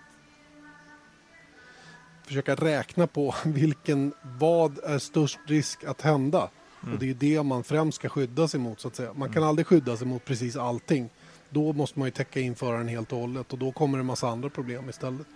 [2.25, 6.51] försöka räkna på vilken, vad är störst risk att hända.
[6.83, 6.95] Mm.
[6.95, 9.13] Och det är det man främst ska skydda sig mot så att säga.
[9.13, 9.49] Man kan mm.
[9.49, 11.11] aldrig skydda sig mot precis allting.
[11.51, 14.07] Då måste man ju täcka in föraren helt och hållet och då kommer det en
[14.07, 15.27] massa andra problem istället.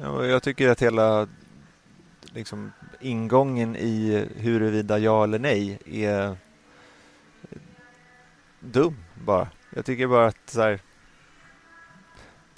[0.00, 1.28] Ja, jag tycker att hela
[2.32, 6.36] liksom, ingången i huruvida ja eller nej är
[8.72, 9.48] dum bara.
[9.70, 10.80] Jag tycker bara att så här,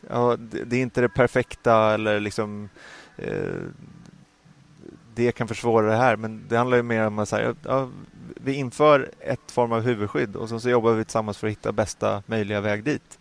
[0.09, 2.69] ja, det, det, är inte det perfekta eller liksom
[3.17, 3.55] eh,
[5.15, 7.91] det kan försvåra det här, men det handlar ju mer om att säga, ja,
[8.35, 11.73] vi inför ett form av huvudskydd och så, så jobbar vi tillsammans för att hitta
[11.73, 13.19] bästa möjliga väg dit.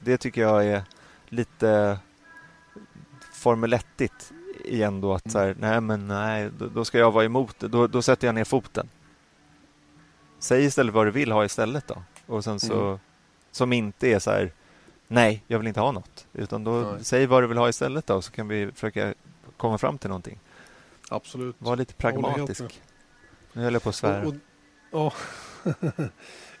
[0.00, 0.82] Det tycker jag är
[1.28, 1.98] lite
[3.98, 4.32] 1
[4.64, 5.32] igen då att mm.
[5.32, 7.68] så här, nej men nej, då, då, ska jag vara emot det.
[7.68, 8.88] Då, då sätter jag ner foten.
[10.38, 12.02] Säg istället vad du vill ha istället då.
[12.28, 12.98] Och sen så, mm.
[13.50, 14.52] som inte är så här,
[15.08, 16.26] nej, jag vill inte ha något.
[16.32, 17.04] Utan då, nej.
[17.04, 19.14] säg vad du vill ha istället då, så kan vi försöka
[19.56, 20.38] komma fram till någonting.
[21.10, 21.56] Absolut.
[21.58, 22.82] Var lite pragmatisk.
[23.52, 24.32] Nu höll jag på att svära.
[24.90, 25.14] Och, och,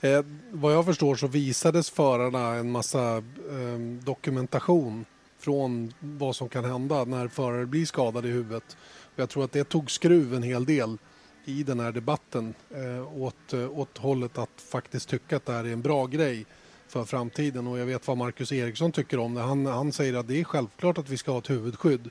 [0.00, 5.04] eh, vad jag förstår så visades förarna en massa eh, dokumentation
[5.38, 8.76] från vad som kan hända när förare blir skadade i huvudet.
[9.16, 10.98] Jag tror att det tog skruv en hel del
[11.48, 15.64] i den här debatten eh, åt, eh, åt hållet att faktiskt tycka att det här
[15.64, 16.46] är en bra grej
[16.88, 19.40] för framtiden och jag vet vad Marcus Eriksson tycker om det.
[19.40, 22.10] Han, han säger att det är självklart att vi ska ha ett huvudskydd.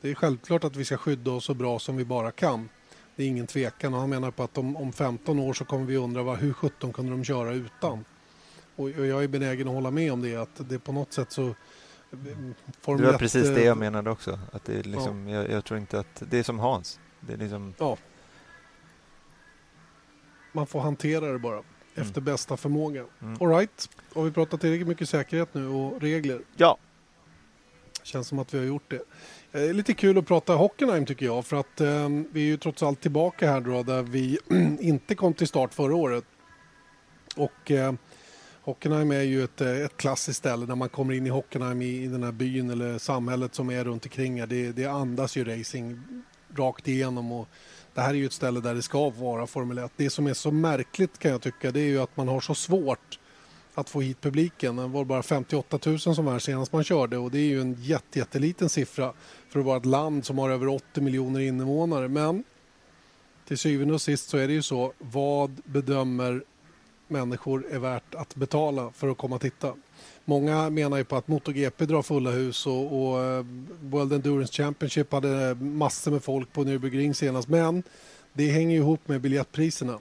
[0.00, 2.68] Det är självklart att vi ska skydda oss så bra som vi bara kan.
[3.16, 5.84] Det är ingen tvekan och han menar på att om, om 15 år så kommer
[5.84, 8.04] vi undra vad, hur 17 kunde de köra utan?
[8.76, 11.32] Och, och jag är benägen att hålla med om det att det på något sätt
[11.32, 11.54] så
[12.80, 14.38] Formel det var precis det jag menade också.
[14.52, 15.36] Att det är liksom, ja.
[15.42, 17.00] jag, jag, tror inte att det är som Hans.
[17.20, 17.74] Det är liksom...
[17.78, 17.96] Ja.
[20.52, 21.62] Man får hantera det bara.
[21.94, 23.04] efter bästa förmåga.
[23.22, 23.36] Mm.
[23.40, 23.88] All right.
[24.14, 26.40] Har vi pratat tillräckligt mycket säkerhet nu och regler?
[26.56, 26.76] Ja.
[28.02, 29.02] Känns som att vi har gjort det.
[29.52, 32.56] Det är lite kul att prata Hockenheim tycker jag för att eh, vi är ju
[32.56, 34.38] trots allt tillbaka här då där vi
[34.80, 36.24] inte kom till start förra året.
[37.36, 37.92] Och eh,
[38.62, 42.02] Hockenheim är ju ett, eh, ett klassiskt ställe när man kommer in i Hockenheim i,
[42.02, 44.48] i den här byn eller samhället som är runt omkring.
[44.48, 45.98] Det, det andas ju racing
[46.56, 47.48] rakt igenom och
[47.94, 49.92] det här är ju ett ställe där det ska vara Formel 1.
[49.96, 52.54] Det som är så märkligt kan jag tycka det är ju att man har så
[52.54, 53.18] svårt
[53.74, 54.76] att få hit publiken.
[54.76, 57.60] Det var bara 58 000 som var här senast man körde och det är ju
[57.60, 59.12] en jätte, jätteliten siffra
[59.48, 62.08] för att vara ett land som har över 80 miljoner invånare.
[62.08, 62.44] Men
[63.48, 64.92] till syvende och sist så är det ju så.
[64.98, 66.44] Vad bedömer
[67.08, 69.74] människor är värt att betala för att komma och titta?
[70.24, 73.44] Många menar ju på att MotoGP drar fulla hus och, och eh,
[73.80, 77.48] World Endurance Championship hade massor med folk på Nürburgring senast.
[77.48, 77.82] Men
[78.32, 79.98] det hänger ihop med biljettpriserna,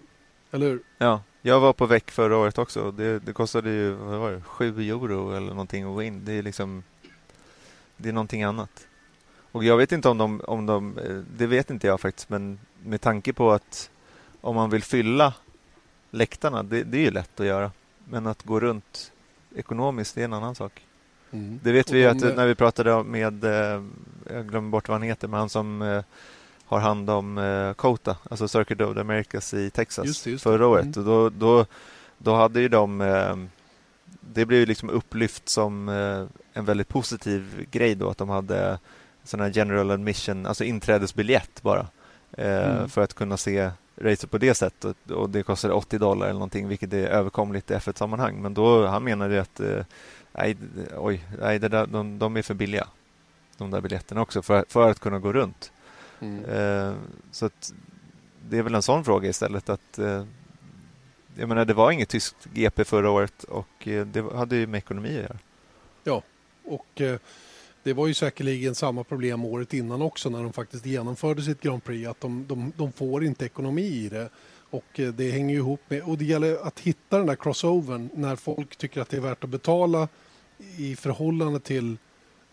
[0.51, 0.79] eller hur?
[0.97, 2.91] Ja, jag var på väck förra året också.
[2.91, 6.25] Det, det kostade ju vad var det, 7 euro eller någonting att gå in.
[6.25, 6.83] Det är liksom
[7.97, 8.87] det är någonting annat.
[9.51, 12.59] Och jag vet inte om de, om de, eh, det vet inte jag faktiskt, men
[12.83, 13.89] med tanke på att
[14.41, 15.33] om man vill fylla
[16.11, 17.71] läktarna, det, det är ju lätt att göra.
[18.05, 19.11] Men att gå runt
[19.55, 20.81] ekonomiskt, det är en annan sak.
[21.31, 21.59] Mm.
[21.63, 23.83] Det vet och vi ju att när vi pratade med, eh,
[24.33, 26.03] jag glömmer bort vad han heter, men han som eh,
[26.65, 30.67] har hand om eh, Kota, alltså Circuit of the Americas i Texas just just förra
[30.67, 30.95] året.
[30.95, 31.05] Mm.
[31.05, 31.65] då, då,
[32.17, 33.35] då hade ju de eh,
[34.21, 38.79] det blev liksom upplyft som eh, en väldigt positiv grej då att de hade
[39.39, 41.87] här general admission, alltså inträdesbiljett bara
[42.31, 42.89] eh, mm.
[42.89, 46.67] för att kunna se racet på det sättet och det kostade 80 dollar eller någonting
[46.67, 48.41] vilket är överkomligt i F1-sammanhang.
[48.41, 49.85] Men då han menade att eh,
[50.31, 50.57] nej,
[50.97, 52.87] oj, nej, det där, de, de är för billiga
[53.57, 55.71] de där biljetterna också för, för att kunna gå runt.
[56.19, 56.45] Mm.
[56.45, 56.95] Eh,
[57.31, 57.49] så
[58.49, 60.25] det är väl en sån fråga istället att eh,
[61.35, 64.77] jag menar det var inget tyskt GP förra året och eh, det hade ju med
[64.77, 65.37] ekonomi att göra.
[66.03, 66.23] Ja,
[66.63, 67.19] och eh,
[67.83, 71.83] det var ju säkerligen samma problem året innan också när de faktiskt genomförde sitt Grand
[71.83, 74.29] Prix att de, de, de får inte ekonomi i det.
[74.69, 78.35] Och eh, det hänger ihop med, och det gäller att hitta den där crossovern när
[78.35, 80.07] folk tycker att det är värt att betala
[80.77, 81.97] i förhållande till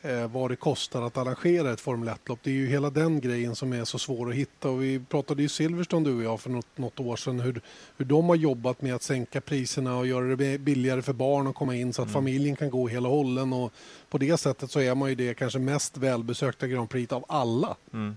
[0.03, 2.39] eh, vad det kostar att arrangera ett Formel 1-lopp.
[2.43, 4.71] Det är ju hela den grejen som är så svår att hitta.
[4.71, 7.61] Och vi pratade ju Silverstone du och jag för något, något år sedan hur,
[7.97, 11.55] hur de har jobbat med att sänka priserna och göra det billigare för barn att
[11.55, 12.15] komma in så att mm.
[12.15, 13.53] familjen kan gå hela hållen.
[13.53, 13.73] Och
[14.09, 17.77] på det sättet så är man ju det kanske mest välbesökta Grand Prix av alla.
[17.93, 18.17] Mm.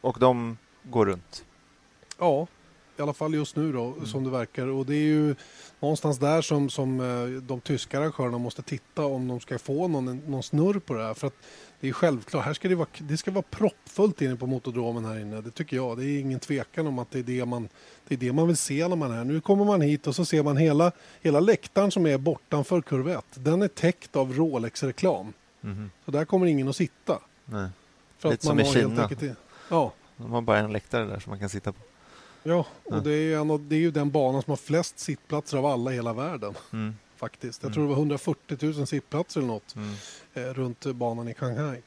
[0.00, 1.44] Och de går runt?
[2.18, 2.46] Ja,
[2.98, 4.06] i alla fall just nu då, mm.
[4.06, 4.66] som det verkar.
[4.66, 5.34] Och det är ju
[5.82, 10.16] någonstans där som, som eh, de tyska arrangörerna måste titta om de ska få någon,
[10.26, 11.14] någon snurr på det här.
[11.14, 11.34] För att
[11.80, 15.18] det är självklart, här ska det, vara, det ska vara proppfullt inne på motodromen här
[15.18, 15.40] inne.
[15.40, 15.98] Det tycker jag.
[15.98, 17.68] Det är ingen tvekan om att det är det man,
[18.08, 19.24] det är det man vill se när man är här.
[19.24, 23.26] Nu kommer man hit och så ser man hela, hela läktaren som är bortanför kurvett.
[23.34, 25.32] Den är täckt av Rolex-reklam.
[25.64, 25.90] Mm.
[26.04, 27.18] Så där kommer ingen att sitta.
[27.44, 27.68] Nej.
[28.18, 29.10] För Lite som i Kina.
[29.68, 29.92] Ja.
[30.16, 31.78] De har bara en läktare där som man kan sitta på.
[32.42, 33.00] Ja, och ja.
[33.00, 35.92] Det, är en av, det är ju den banan som har flest sittplatser av alla
[35.92, 36.54] i hela världen.
[36.72, 36.94] Mm.
[37.16, 37.62] Faktiskt.
[37.62, 37.74] Jag mm.
[37.74, 39.94] tror det var 140 000 sittplatser eller något mm.
[40.34, 41.78] eh, runt banan i Shanghai.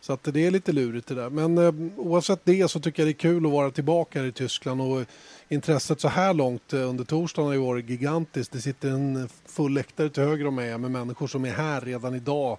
[0.00, 1.30] Så att det är lite lurigt det där.
[1.30, 4.32] Men eh, oavsett det så tycker jag det är kul att vara tillbaka här i
[4.32, 5.04] Tyskland och
[5.48, 8.52] intresset så här långt eh, under torsdagen har ju varit gigantiskt.
[8.52, 12.14] Det sitter en full läktare till höger om mig med människor som är här redan
[12.14, 12.58] idag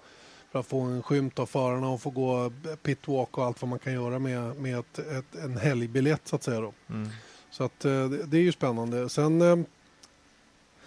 [0.52, 3.78] för att få en skymt av förarna och få gå pitwalk och allt vad man
[3.78, 6.60] kan göra med, med ett, ett, en helgbiljett så att säga.
[6.60, 6.72] Då.
[6.90, 7.08] Mm.
[7.52, 9.08] Så att eh, det är ju spännande.
[9.08, 9.56] Sen eh,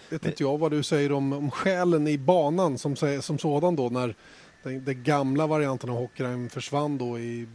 [0.10, 3.90] vet inte jag vad du säger om, om själen i banan som, som sådan då
[3.90, 4.16] när
[4.64, 7.48] den, den gamla varianten av Hockeyheim försvann då i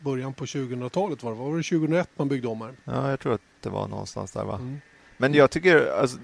[0.00, 1.36] början på 2000-talet var det.
[1.36, 2.74] Var det 2001 man byggde om här?
[2.84, 4.54] Ja, jag tror att det var någonstans där va?
[4.54, 4.80] Mm.
[5.16, 6.18] Men jag tycker, alltså,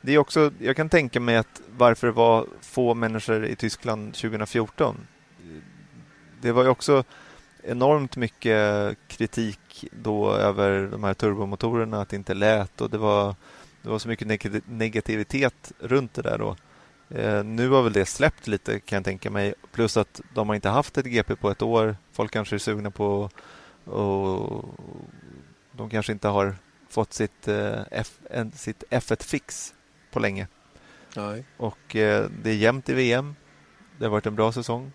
[0.00, 4.14] det är också, jag kan tänka mig att varför det var få människor i Tyskland
[4.14, 5.06] 2014.
[6.40, 7.04] Det var ju också
[7.64, 13.34] enormt mycket kritik då över de här turbomotorerna, att det inte lät och det var,
[13.82, 16.56] det var så mycket negativitet runt det där då.
[17.10, 20.54] Eh, nu har väl det släppt lite kan jag tänka mig, plus att de har
[20.54, 21.96] inte haft ett GP på ett år.
[22.12, 23.30] Folk kanske är sugna på
[23.84, 24.64] och
[25.72, 26.54] de kanske inte har
[26.88, 28.18] fått sitt, eh, F,
[28.54, 29.74] sitt F1-fix
[30.10, 30.46] på länge.
[31.16, 31.44] Nej.
[31.56, 33.34] Och eh, det är jämnt i VM.
[33.98, 34.92] Det har varit en bra säsong.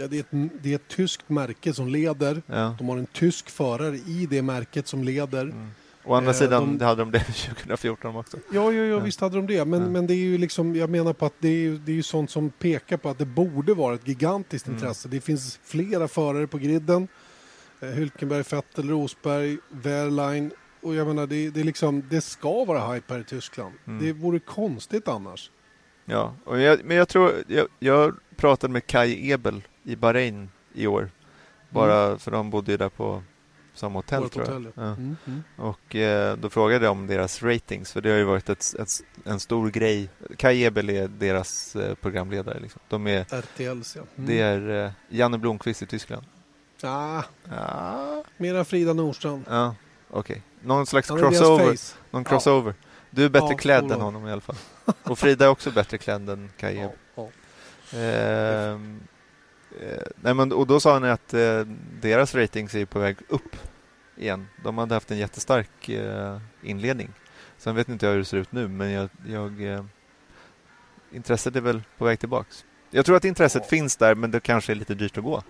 [0.00, 2.42] Ja, det, är ett, det är ett tyskt märke som leder.
[2.46, 2.74] Ja.
[2.78, 5.42] De har en tysk förare i det märket som leder.
[5.42, 5.70] Mm.
[6.04, 8.36] Å andra eh, sidan de, hade de det 2014 också.
[8.52, 9.64] Ja, ja, ja, visst hade de det.
[9.64, 9.88] Men, ja.
[9.88, 12.30] men det är ju liksom, jag menar på att det är, det är ju sånt
[12.30, 14.78] som pekar på att det borde vara ett gigantiskt mm.
[14.78, 15.08] intresse.
[15.08, 17.08] Det finns flera förare på griden.
[17.80, 20.50] Eh, Hülkenberg, Vettel, Rosberg, Wehrlein,
[20.82, 23.74] och jag menar, det, det, är liksom, det ska vara hype här i Tyskland.
[23.86, 24.04] Mm.
[24.04, 25.50] Det vore konstigt annars.
[26.04, 31.10] Ja, jag, men jag tror, jag, jag pratade med Kai Ebel i Bahrain i år.
[31.70, 33.22] Bara för de bodde ju där på
[33.74, 34.52] samma hotell Vårt tror jag.
[34.54, 34.82] hotell, ja.
[34.82, 34.88] Ja.
[34.92, 35.42] Mm, mm.
[35.56, 38.88] Och eh, då frågade jag om deras ratings, för det har ju varit ett, ett,
[39.24, 40.08] en stor grej.
[40.36, 42.60] Kai Ebel är deras eh, programledare.
[42.60, 42.80] Liksom.
[42.88, 44.02] De är, RTLs ja.
[44.16, 44.26] Mm.
[44.28, 46.24] Det är eh, Janne Blomqvist i Tyskland.
[46.82, 49.44] Ah, Ja, mera Frida Nordstrand.
[49.48, 49.74] ja
[50.10, 50.42] okej.
[50.62, 51.76] Någon slags crossover.
[52.10, 52.74] Någon crossover.
[53.10, 54.56] Du är bättre Ja, klädd än honom i alla fall.
[55.02, 56.90] Och Frida är också bättre klädd än Kai Ebel.
[57.14, 57.28] Ja,
[57.90, 57.98] ja.
[57.98, 59.06] Ehm, eh,
[60.22, 61.60] nej men, och då sa han att eh,
[62.00, 63.56] deras ratings är på väg upp
[64.16, 64.46] igen.
[64.64, 67.10] De hade haft en jättestark eh, inledning.
[67.58, 69.84] Sen vet inte jag hur det ser ut nu, men jag, jag, eh,
[71.12, 72.64] intresset är väl på väg tillbaks.
[72.90, 73.68] Jag tror att intresset Ja.
[73.68, 75.42] finns där, men det kanske är lite dyrt att gå.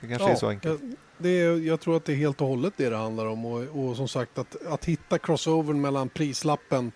[0.00, 0.80] Det kanske är så enkelt.
[0.82, 3.44] jag- Det är, jag tror att det är helt och hållet det det handlar om.
[3.44, 6.92] Och, och som sagt att, att hitta crossovern mellan prislappen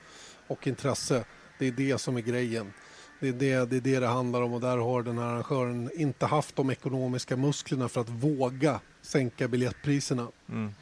[0.47, 1.25] och intresse.
[1.59, 2.73] Det är det som är grejen.
[3.22, 5.90] Det är det, det är det det handlar om och där har den här arrangören
[5.96, 10.26] inte haft de ekonomiska musklerna för att våga sänka biljettpriserna.
[10.48, 10.74] Mm.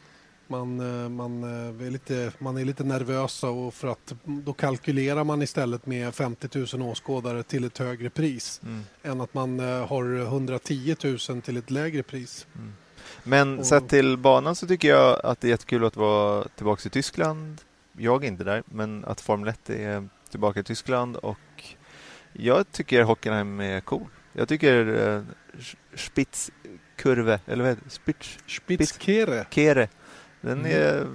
[0.46, 5.24] Man, eh, man, eh, är lite, man är lite nervösa och för att då kalkylerar
[5.24, 8.82] man istället med 50 000 åskådare till ett högre pris Mm.
[9.02, 10.96] än att man eh, har 110
[11.28, 12.46] 000 till ett lägre pris.
[13.22, 16.86] Men Och- sett till banan så tycker jag att det är jättekul att vara tillbaka
[16.86, 17.60] i Tyskland.
[17.92, 21.38] Jag är inte där, men att Formel 1 är tillbaka i Tyskland och
[22.32, 24.06] jag tycker Hockenheim är cool.
[24.32, 25.22] Jag tycker eh,
[25.94, 27.90] Spitzkurve, eller vad heter det?
[27.90, 29.46] Spitz, Spitzkere.
[29.50, 29.88] Kere,
[30.40, 30.72] den Mm.
[30.72, 31.06] är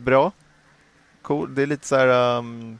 [0.00, 0.32] bra.
[1.22, 1.54] Cool.
[1.54, 2.78] Det är lite så här um,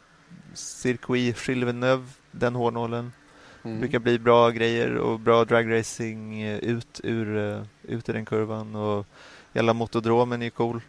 [0.55, 3.13] Circuit Chilveneuve, den hårnålen.
[3.65, 3.81] Mm.
[3.81, 8.75] brukar bli bra grejer och bra dragracing eh, ut ur, eh, ut i den kurvan
[8.75, 9.07] och
[9.53, 10.81] hela motodromen är cool.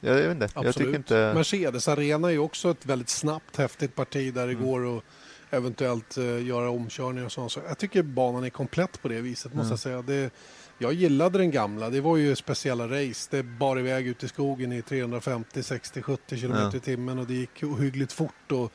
[0.00, 1.32] Jag, vet inte, jag tycker inte...
[1.34, 4.64] Mercedes Arena är ju också ett väldigt snabbt, häftigt parti där det Mm.
[4.66, 5.04] går att
[5.50, 7.52] eventuellt uh, göra omkörningar och sånt.
[7.52, 9.70] Så jag tycker banan är komplett på det viset måste Mm.
[9.70, 10.02] jag säga.
[10.02, 10.30] Det,
[10.78, 11.90] jag gillade den gamla.
[11.90, 13.28] Det var ju speciella race.
[13.30, 16.76] Det bar iväg ut i skogen i 350, 60, 70 kilometer Ja.
[16.76, 18.52] i timmen och det gick ohyggligt fort.
[18.52, 18.72] Och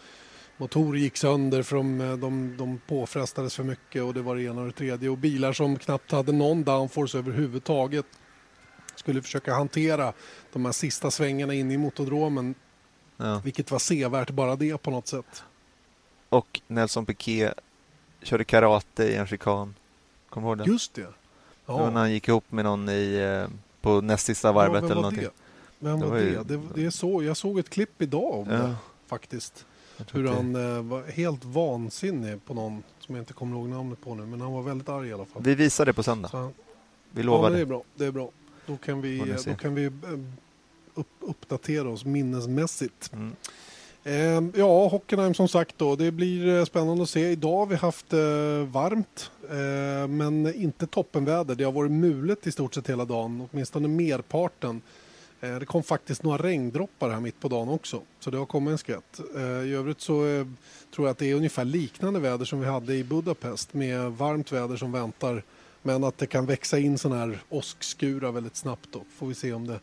[0.58, 4.44] motorer gick sönder för de, eh, de, de påfrestades för mycket och det var det
[4.44, 5.10] ena och det tredje.
[5.10, 8.06] Och bilar som knappt hade någon downforce överhuvudtaget
[8.96, 10.14] skulle försöka hantera
[10.54, 12.56] de här sista svängarna in i motodromen,
[13.18, 13.42] Ja.
[13.44, 15.44] vilket var sevärt bara det på något sätt.
[16.34, 17.54] Och Nelson Piquet
[18.22, 19.76] körde karate i en chikan.
[20.30, 20.72] Kommer du ihåg det?
[20.72, 21.02] Just det.
[21.02, 24.84] Det var när han gick ihop med någon i, eh, på näst sista Ja, varvet
[24.84, 25.24] vem eller någonting.
[25.24, 25.32] det?
[25.80, 26.44] Vem Det var det?
[26.44, 28.76] Det, det är så, jag såg ett klipp idag om Ja, det
[29.08, 29.66] faktiskt.
[30.12, 34.16] Hur han eh, var helt vansinnig på någon som jag inte kommer ihåg namnet på
[34.16, 35.42] nu, men han var väldigt arg i alla fall.
[35.44, 36.30] Vi visar det på söndag.
[36.32, 36.54] Han,
[37.12, 37.84] Vi ja, lovar men det är bra.
[37.96, 38.30] Det är bra.
[38.66, 39.92] Då kan vi, då kan vi eh,
[40.94, 43.14] upp, uppdatera oss minnesmässigt.
[43.14, 43.36] Mm.
[44.06, 45.96] Eh, ja, Hockenheim som sagt då.
[45.96, 47.32] Det blir eh, spännande att se.
[47.32, 48.20] Idag har vi haft eh,
[48.72, 51.56] varmt, eh, men inte toppenväder.
[51.56, 54.82] Det har varit mulet i stort sett hela dagen, åtminstone merparten.
[55.42, 58.72] Eh, det kom faktiskt några regndroppar här mitt på dagen också, så det har kommit
[58.72, 59.20] en skvätt.
[59.36, 60.48] Eh, I övrigt så eh,
[60.96, 64.52] tror jag att det är ungefär liknande väder som vi hade i Budapest med varmt
[64.52, 65.44] väder som väntar.
[65.82, 69.02] Men att det kan växa in sådana här åskskurar väldigt snabbt då.
[69.18, 69.80] Får vi se om det,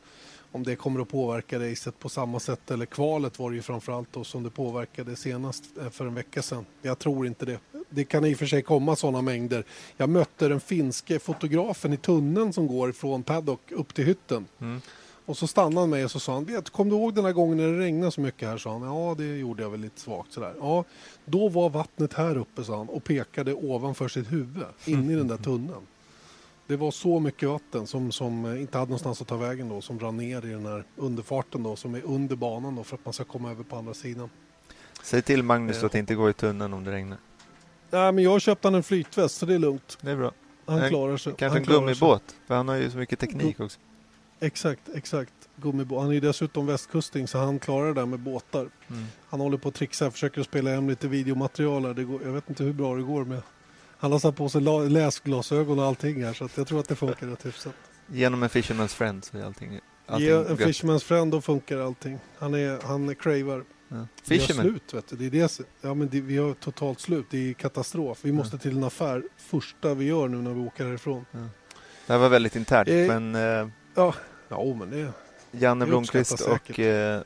[0.53, 2.71] om det kommer att påverka racet på samma sätt.
[2.71, 6.43] Eller kvalet var det ju framförallt då som det påverkade senast eh, för en vecka
[6.43, 6.67] sedan.
[6.83, 7.59] Jag tror inte det.
[7.91, 9.65] Det kan i och för sig komma sådana mängder.
[9.97, 14.47] Jag mötte den finske fotografen i tunneln som går från paddock upp till hytten.
[14.61, 14.81] Mm.
[15.31, 17.33] Och så stannade han mig och så sa han, vet, kom du ihåg den här
[17.33, 18.59] gången när det regnade så mycket här?
[18.59, 20.55] Sa han, ja det gjorde jag väl lite svagt sådär.
[20.61, 20.85] Ja,
[21.25, 25.29] då var vattnet här uppe sa han och pekade ovanför sitt huvud, in i den
[25.29, 25.87] där tunneln.
[26.70, 29.80] Det var så mycket vatten som, som eh, inte hade någonstans att ta vägen då,
[29.80, 33.04] som rann ner i den här underfarten då, som är under banan då för att
[33.04, 34.30] man ska komma över på andra sidan.
[35.02, 35.85] Säg till Magnus Eh.
[35.85, 37.18] att inte gå i tunneln om det regnar.
[37.90, 39.98] Nej, men jag köpte han en flytväst så det är lugnt.
[40.00, 40.33] Det är bra.
[40.66, 41.33] Han En- klarar sig.
[41.33, 41.94] Kanske han en klarar sig.
[42.00, 43.78] gummibåt, för han har ju så mycket teknik också.
[44.40, 45.33] Exakt, exakt.
[45.56, 46.00] Gummibåt.
[46.00, 48.68] Han är ju dessutom västkusting så han klarar det där med båtar.
[48.90, 49.04] Mm.
[49.28, 51.94] Han håller på att trixa, försöker spela hem lite videomaterial här.
[51.94, 53.42] Det går, jag vet inte hur bra det går med.
[54.01, 56.96] Han har satt på sig la- läsglasögon och allting här så jag tror att det
[56.96, 57.75] funkar rätt hyfsat.
[58.07, 60.59] Genom en Fisherman's Friend så är allting, allting Ge en gött.
[60.61, 62.19] Fisherman's Friend då funkar allting.
[62.38, 63.65] Han är, han cravar.
[63.88, 63.96] Ja.
[63.96, 64.07] Vi har
[64.46, 65.17] Fisherman, slut vet du.
[65.17, 67.27] Det är det, ja, men det, vi har totalt slut.
[67.31, 68.19] Det är katastrof.
[68.23, 71.25] Vi måste till en affär första vi gör nu när vi åker härifrån.
[72.07, 74.15] det här var väldigt internt, Eh, men eh, Ja,
[74.75, 75.13] men det
[75.51, 77.23] Janne det Blomqvist och eh,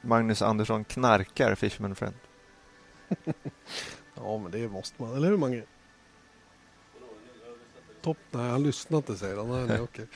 [0.00, 2.14] Magnus Andersson knarkar Fisherman Friend.
[4.14, 5.16] Ja, men det måste man.
[5.16, 5.62] Eller hur Mange?
[8.02, 8.16] Topp?
[8.30, 9.48] Nej, han lyssnar inte säger han.
[9.48, 10.06] Nej, nej, okej.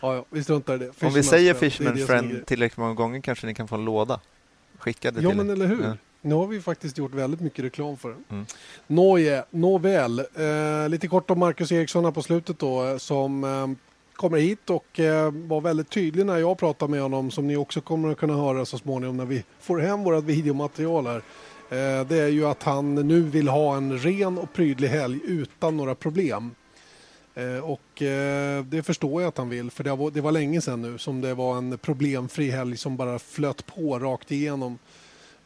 [0.00, 1.06] Ja, ja, vi struntar i det.
[1.06, 4.20] Om vi säger Friend, Fishman Friend tillräckligt många gånger kanske ni kan få en låda
[4.78, 5.52] skickade Ja, men er.
[5.52, 5.82] eller hur?
[5.82, 5.96] Ja.
[6.20, 8.24] Nu har vi faktiskt gjort väldigt mycket reklam för den.
[8.30, 8.46] Mm.
[8.86, 10.18] Nåje, nåväl.
[10.18, 13.66] Eh, lite kort om Marcus Eriksson här på slutet då eh, som eh,
[14.16, 17.80] kommer hit och eh, var väldigt tydlig när jag pratade med honom som ni också
[17.80, 21.22] kommer att kunna höra så småningom när vi får hem vårt videomaterial här.
[21.70, 25.76] Eh, det är ju att han nu vill ha en ren och prydlig helg utan
[25.76, 26.54] några problem.
[27.36, 30.60] Eh, och eh, det förstår jag att han vill för det var, det var länge
[30.60, 34.78] sedan nu som det var en problemfri helg som bara flöt på rakt igenom.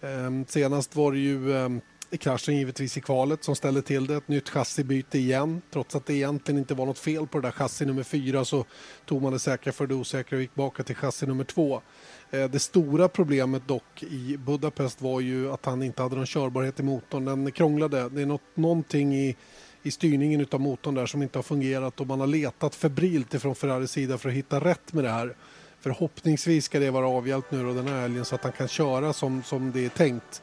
[0.01, 1.80] Ehm, senast var det ju ehm,
[2.18, 4.16] kraschen givetvis i kvalet som ställde till det.
[4.16, 5.62] Ett nytt chassibyte igen.
[5.72, 8.64] Trots att det egentligen inte var något fel på det där chassi nummer fyra så
[9.05, 11.82] tog man det säkra för det osäkra och gick tillbaka till chassi nummer två.
[12.30, 16.80] Eh, det stora problemet dock i Budapest var ju att han inte hade någon körbarhet
[16.80, 17.24] i motorn.
[17.24, 18.09] Den krånglade.
[18.09, 19.36] Det är något, någonting i,
[19.83, 23.55] i styrningen av motorn där som inte har fungerat och man har letat febrilt ifrån
[23.55, 25.35] Ferraris sida för att hitta rätt med det här.
[25.81, 29.12] Förhoppningsvis ska det vara avhjälpt nu då den här helgen så att han kan köra
[29.12, 30.43] som, som det är tänkt.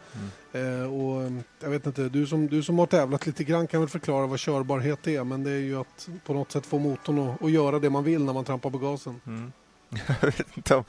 [0.51, 3.79] Eh, och, eh, jag vet inte, du som, du som har tävlat lite grann kan
[3.79, 7.19] väl förklara vad körbarhet är men det är ju att på något sätt få motorn
[7.19, 9.21] att, att göra det man vill när man trampar på gasen.
[9.27, 9.51] Mm.
[10.07, 10.83] Jag vet inte om,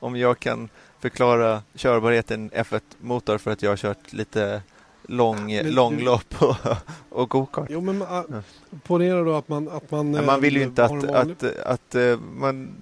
[0.00, 4.62] om jag kan förklara körbarheten F1-motor för att jag har kört lite
[5.08, 6.56] lång, Men du- långlopp och,
[7.08, 7.66] och go-kart.
[7.70, 8.24] Jo men Ja.
[8.82, 9.68] ponera då att man...
[9.68, 12.74] Att man, Men man vill ju eh, inte att, vanlig- att, att, eh, man...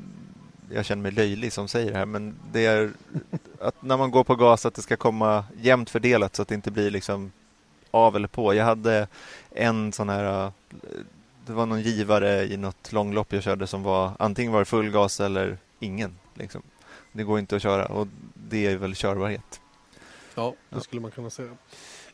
[0.74, 2.90] Jag känner mig löjlig som säger det här, men det är
[3.60, 6.54] att när man går på gas att det ska komma jämnt fördelat så att det
[6.54, 7.32] inte blir liksom
[7.90, 8.54] av eller på.
[8.54, 9.08] Jag hade
[9.50, 10.44] en sån här...
[10.46, 10.50] eh,
[11.46, 14.90] Det var någon givare i något långlopp jag körde som var antingen var det full
[14.90, 16.18] gas eller ingen.
[16.34, 16.62] Liksom.
[17.12, 19.60] Det går inte att köra och det är väl körbarhet.
[20.34, 20.80] Ja, det Ja.
[20.80, 21.50] skulle man kunna säga.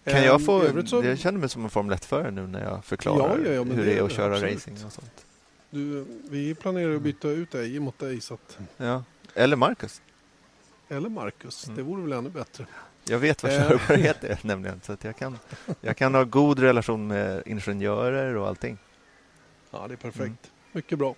[0.04, 0.86] Kan jag Ehm, få...
[0.86, 3.84] så- Jag känner mig som en Formel 1-förare nu när jag förklarar Ja, ja, hur
[3.84, 4.54] det är att köra absolut.
[4.54, 5.26] racing och sånt.
[5.70, 9.04] Du, vi planerar att byta ut dig mot dig, så att, Ja.
[9.34, 10.02] Eller Marcus.
[10.88, 11.64] eller Marcus.
[11.66, 11.76] Mm.
[11.76, 12.66] Det vore väl ännu bättre.
[13.04, 13.68] Jag vet vad Eh.
[13.68, 14.80] körbarhet är nämligen.
[14.84, 15.38] Så att jag, kan,
[15.80, 18.78] jag kan ha god relation med ingenjörer och allting.
[19.70, 20.18] Ja, det är perfekt.
[20.20, 20.36] Mm.
[20.72, 21.14] Mycket bra.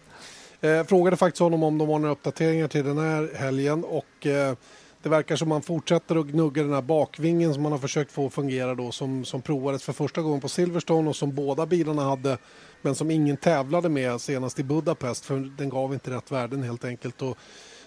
[0.60, 4.54] Eh, frågade faktiskt honom om de har några uppdateringar till den här helgen och eh,
[5.02, 8.26] det verkar som man fortsätter att gnugga den här bakvingen som man har försökt få
[8.26, 12.02] att fungera då som, som provades för första gången på Silverstone och som båda bilarna
[12.02, 12.38] hade
[12.82, 16.84] men som ingen tävlade med senast i Budapest för den gav inte rätt värden helt
[16.84, 17.22] enkelt.
[17.22, 17.38] Och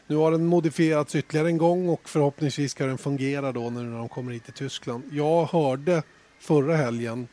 [0.08, 3.98] nu har den modifierats ytterligare en gång och förhoppningsvis ska den fungera då nu när
[3.98, 5.04] de kommer hit till Tyskland.
[5.12, 6.04] Jag hörde
[6.40, 7.28] förra helgen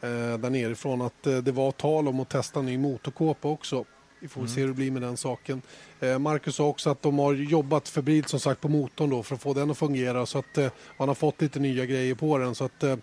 [0.00, 3.84] eh, där nerifrån att eh, det var tal om att testa ny motorkåpa också.
[4.20, 4.54] Vi får Mm.
[4.54, 5.62] se hur det blir med den saken.
[6.00, 9.34] Eh, Marcus sa också att de har jobbat febrilt som sagt på motorn då för
[9.34, 12.38] att få den att fungera så att eh, han har fått lite nya grejer på
[12.38, 12.96] den så att eh,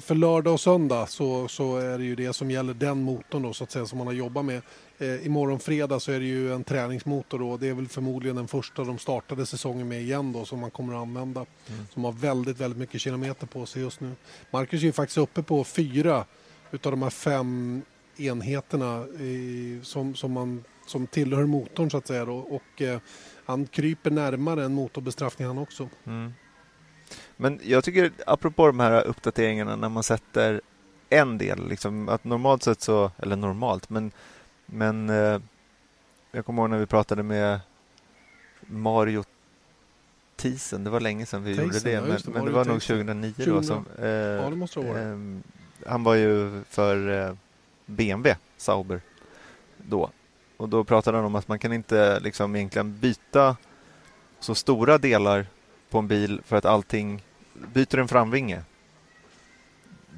[0.00, 3.52] för lördag och söndag så, så är det ju det som gäller den motorn då
[3.52, 4.62] så att säga som man har jobbat med.
[4.98, 7.56] Eh, imorgon fredag så är det ju en träningsmotor då.
[7.56, 10.94] Det är väl förmodligen den första de startade säsongen med igen då som man kommer
[10.94, 11.46] att använda.
[11.68, 11.86] Mm.
[11.94, 14.12] Som har väldigt, väldigt mycket kilometer på sig just nu.
[14.50, 16.24] Marcus är ju faktiskt uppe på fyra
[16.70, 17.82] utav de här fem
[18.26, 22.24] enheterna i, som, som, man, som tillhör motorn så att säga.
[22.24, 22.36] Då.
[22.36, 23.00] Och eh,
[23.44, 25.88] han kryper närmare en motorbestraffning han också.
[26.06, 26.32] Mm.
[27.36, 30.60] Men jag tycker, apropå de här uppdateringarna, när man sätter
[31.08, 34.12] en del, liksom, att normalt sett så, eller normalt, men,
[34.66, 35.40] men eh,
[36.32, 37.60] jag kommer ihåg när vi pratade med
[38.60, 39.24] Mario
[40.36, 42.64] Thiessen, det var länge sedan vi gjorde Thiessen, det, ja, men, det, men det var
[42.64, 43.06] nog Thiessen.
[43.06, 43.44] 2009 då.
[43.44, 43.62] 2000.
[43.64, 45.04] Som, eh, Ja, det måste det ha varit.
[45.04, 45.42] ehm,
[45.86, 47.34] han var ju för eh,
[47.90, 49.00] BMW, Sauber,
[49.76, 50.10] då.
[50.56, 53.56] Och då pratade han om att man kan inte liksom egentligen byta
[54.40, 55.46] så stora delar
[55.90, 57.22] på en bil för att allting
[57.72, 58.62] byter en framvinge.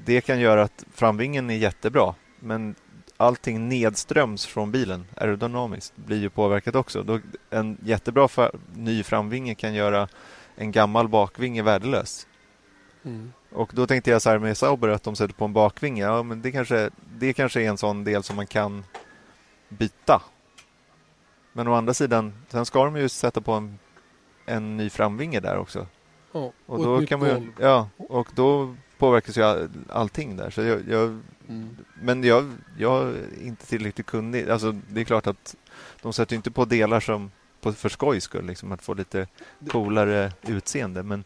[0.04, 2.74] Det kan göra att framvingen är jättebra, men
[3.16, 7.02] allting nedströms från bilen aerodynamiskt blir ju påverkat också.
[7.02, 7.20] Då,
[7.50, 8.28] en jättebra
[8.74, 10.08] ny framvinge kan göra
[10.56, 12.26] en gammal bakvinge värdelös.
[13.04, 13.32] Mm.
[13.54, 16.02] Och då tänkte jag så här med Sauber att de sätter på en bakvinge.
[16.02, 18.84] Ja, men det kanske, det kanske är en sån del som man kan
[19.68, 20.22] byta.
[21.52, 23.78] Men å andra sidan, sen ska de ju sätta på en,
[24.46, 25.86] en ny framvinge där också.
[26.32, 30.50] Ja, Och, och då kan man ju, ja, och då påverkas ju all, allting där.
[30.50, 31.76] Så jag, jag, Mm.
[31.94, 34.50] men jag, jag är inte tillräckligt kunnig.
[34.50, 35.56] Alltså, det är klart att
[36.02, 37.30] de sätter inte på delar som
[37.60, 39.26] på, för skojs skull, liksom, att få lite
[39.70, 41.02] coolare utseende.
[41.02, 41.24] Men,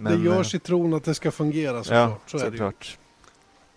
[0.00, 2.30] men, det eh, görs i tron att det ska fungera såklart.
[2.30, 2.98] så är såklart.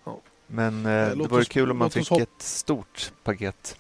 [0.06, 0.20] Ja.
[0.48, 3.78] Men eh, Eh, det vore oss- kul om man fick ett stort paket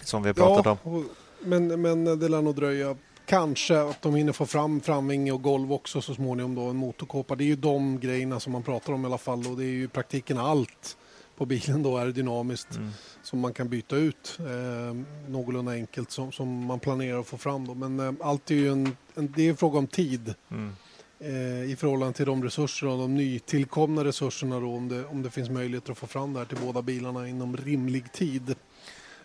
[0.00, 0.96] som vi har pratat Ja, om.
[0.96, 1.04] och,
[1.40, 2.96] men, men det lär nog dröja.
[3.26, 7.34] Kanske att de hinner få fram framvinge och golv också så småningom då, en motorkåpa.
[7.36, 9.68] Det är ju de grejerna som man pratar om i alla fall och det är
[9.68, 10.96] ju i praktiken allt
[11.36, 12.90] på bilen då aerodynamiskt Mm.
[13.22, 14.96] som man kan byta ut eh,
[15.28, 17.66] någorlunda enkelt som, som man planerar att få fram.
[17.66, 17.74] Då.
[17.74, 20.72] Men eh, allt är ju en, en, det är en fråga om tid Mm.
[21.24, 25.30] Eh, i förhållande till de resurser och de nytillkomna resurserna då, om, det, om det
[25.30, 28.54] finns möjligheter att få fram det här till båda bilarna inom rimlig tid.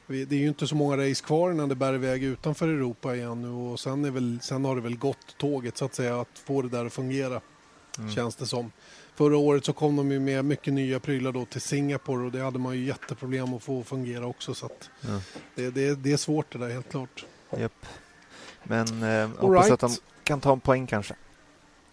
[0.08, 3.42] Det är ju inte så många race kvar innan det bär iväg utanför Europa igen
[3.42, 6.40] nu och sen, är väl, sen har det väl gått tåget så att säga att
[6.46, 7.42] få det där att fungera
[8.00, 8.12] Mm.
[8.12, 8.72] känns det som.
[9.16, 12.40] Förra året så kom de ju med mycket nya prylar då till Singapore och det
[12.40, 15.22] hade man ju jätteproblem att få fungera också så att Ja.
[15.56, 17.26] det, det, det är svårt det där helt klart.
[17.58, 17.86] Japp.
[18.64, 19.72] Men eh, hoppas right.
[19.72, 21.16] att de kan ta en poäng kanske.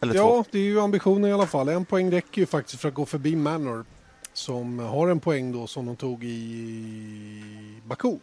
[0.00, 0.44] Eller Ja, två.
[0.50, 1.68] det är ju ambitionen i alla fall.
[1.68, 3.84] En poäng räcker ju faktiskt för att gå förbi Manor
[4.32, 8.16] som har en poäng då som de tog i Baku.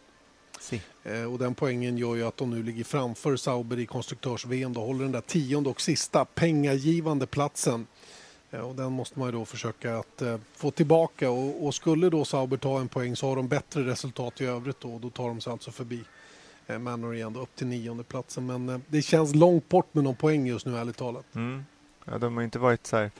[0.60, 0.80] Si.
[1.02, 4.72] Eh, och den poängen gör ju att de nu ligger framför Sauber i konstruktörs-VM.
[4.72, 7.86] Då håller den där tionde och sista pengagivande platsen.
[8.50, 11.30] Eh, och den måste man ju då försöka att eh, få tillbaka.
[11.30, 14.80] Och, och skulle då Sauber ta en poäng så har de bättre resultat i övrigt
[14.80, 14.98] då.
[14.98, 16.00] Då tar de sig alltså förbi
[16.68, 18.46] Manor igen då, upp till nionde platsen.
[18.46, 21.34] Men eh, det känns långt bort med någon poäng just nu ärligt talat.
[21.34, 21.64] Mm.
[22.04, 23.10] Ja, de har inte varit så här...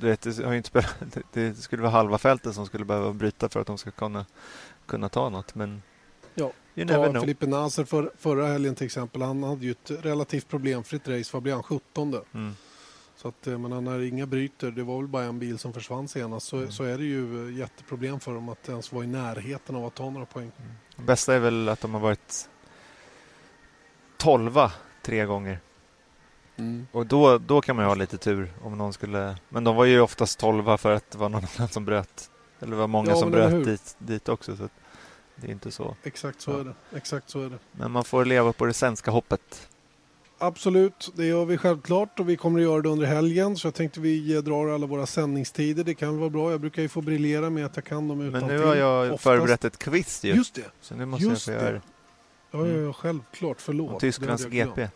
[0.00, 0.96] Du vet, det, har inte spelat,
[1.32, 4.26] det- skulle vara halva fältet som skulle behöva bryta för att de ska kunna,
[4.86, 5.54] kunna ta något.
[5.54, 5.82] Men
[6.34, 7.20] Ja, you never Ta know.
[7.22, 9.22] Felipe Nasser för, förra helgen till exempel.
[9.22, 11.30] Han hade ju ett relativt problemfritt race.
[11.32, 11.62] Vad blev han?
[11.62, 12.54] 17 Mm.
[13.16, 16.08] Så att, eh, men när inga bryter, det var väl bara en bil som försvann
[16.08, 16.70] senast, så, Mm.
[16.72, 19.94] så är det ju eh, jätteproblem för dem att ens vara i närheten av att
[19.94, 20.52] ta några poäng.
[20.96, 22.48] Det bästa är väl att de har varit
[24.16, 24.72] tolva
[25.02, 25.60] tre gånger.
[26.92, 29.36] Och då, då kan man ju ha lite tur om någon skulle...
[29.48, 32.30] Men de var ju oftast tolva för att det var någon annan som bröt.
[32.60, 34.56] Eller det var många Ja, som bröt dit, dit också.
[34.56, 34.68] Så
[35.36, 35.96] det är inte så.
[36.02, 36.60] Exakt så Ja.
[36.60, 36.96] är det.
[36.96, 37.58] Exakt så är det.
[37.72, 39.68] Men man får leva på det svenska hoppet.
[40.46, 43.56] Absolut, det gör vi självklart och vi kommer att göra det under helgen.
[43.56, 45.84] Så jag tänkte vi drar alla våra sändningstider.
[45.84, 46.50] Det kan vara bra.
[46.50, 49.20] Jag brukar ju få briljera med att jag kan dem Men utan nu har jag
[49.20, 50.32] förberett ett quiz ju.
[50.34, 50.62] Just det.
[50.80, 51.78] Så nu måste Just jag få göra det.
[51.78, 51.82] det.
[52.50, 52.84] Ja, ja, Mm.
[52.84, 53.60] ja, självklart.
[53.60, 53.92] Förlåt.
[53.92, 54.44] Det Tysklands.
[54.46, 54.88] GP.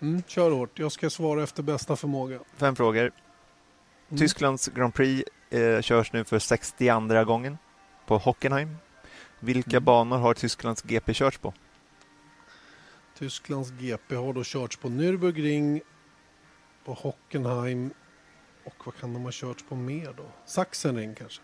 [0.00, 0.78] Mm, kör hårt.
[0.78, 2.38] Jag ska svara efter bästa förmåga.
[2.56, 3.00] Fem frågor.
[3.00, 4.18] Mm.
[4.18, 7.58] Tysklands Grand Prix eh, körs nu för 62 gången
[8.06, 8.76] på Hockenheim.
[9.40, 9.84] Vilka Mm.
[9.84, 11.54] banor har Tysklands GP körts på?
[13.18, 15.80] Tysklands GP har då körts på Nürburgring,
[16.84, 17.90] på Hockenheim
[18.64, 20.26] och vad kan de ha körts på mer då?
[20.46, 21.42] Sachsenring kanske?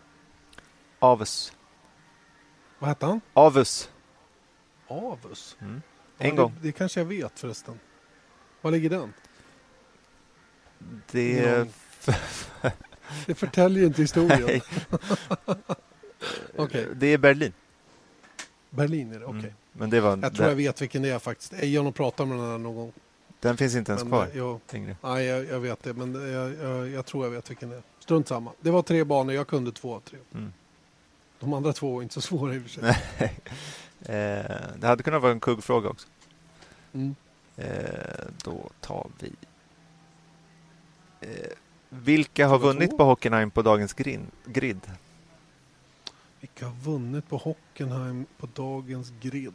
[0.99, 1.53] Avus.
[2.79, 3.21] Vad hette han?
[3.33, 3.89] Avus.
[4.87, 5.57] Avus?
[5.61, 5.81] Mm.
[6.17, 6.55] Ja, En det, gång.
[6.61, 7.79] Det kanske jag vet förresten.
[8.61, 9.13] Var ligger den?
[11.11, 11.73] Det aning.
[13.25, 14.61] Det förtäljer inte historien.
[16.55, 16.87] Okej.
[16.95, 17.53] det är Berlin.
[18.69, 19.39] Berlin är det, okej.
[19.39, 19.53] Mm.
[19.73, 20.19] Men det var...
[20.21, 21.53] Jag tror jag vet vilken det är faktiskt.
[21.53, 22.91] Ejon och pratar med den här någon gång.
[23.39, 24.95] den finns inte ens Men, kvar eh, jag, längre.
[25.01, 27.83] nej, jag, jag vet det, men jag, jag, jag tror jag vet vilken det är.
[27.99, 28.51] Strunt samma.
[28.61, 30.19] Det var tre banor, jag kunde två av tre.
[30.33, 30.53] Mm.
[31.39, 32.95] De andra två var inte så svåra i och för sig.
[34.05, 36.07] Eh, det hade kunnat vara en kuggfråga också.
[36.93, 37.15] Mm.
[37.57, 39.31] Eh, då tar vi...
[41.21, 41.51] Eh,
[41.89, 44.81] vilka har vunnit på Hockenheim på dagens grin, grid?
[46.41, 49.53] Vilka har vunnit på Hockenheim på dagens grid?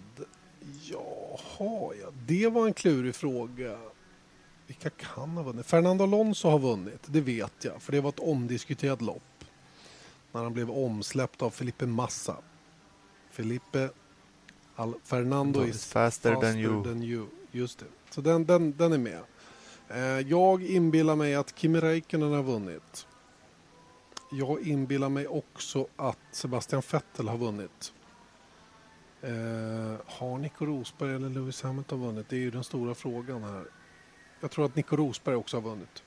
[0.83, 2.13] Jaha, ja.
[2.27, 3.79] Det var en klurig fråga.
[4.67, 5.67] Vilka kan ha vunnit?
[5.67, 7.83] Fernando Alonso har vunnit, det vet jag.
[7.83, 9.45] För det var ett omdiskuterat lopp.
[10.33, 12.37] När han blev omsläppt av Felipe Massa.
[13.31, 13.91] Felipe
[14.77, 16.85] Al Fernando is faster, faster than you.
[16.85, 17.27] than you.
[17.53, 17.87] Just det.
[18.11, 19.21] Så den, den, den är med.
[19.89, 23.07] Eh, jag inbillar mig att Kimi Räikkönen har vunnit.
[24.31, 27.93] Jag inbillar mig också att Sebastian Vettel har vunnit.
[29.23, 29.31] Eh,
[30.07, 32.27] har Nico Rosberg eller Lewis Hamilton vunnit?
[32.29, 33.65] Det är ju den stora frågan här.
[34.41, 36.03] Jag tror att Nico Rosberg också har vunnit.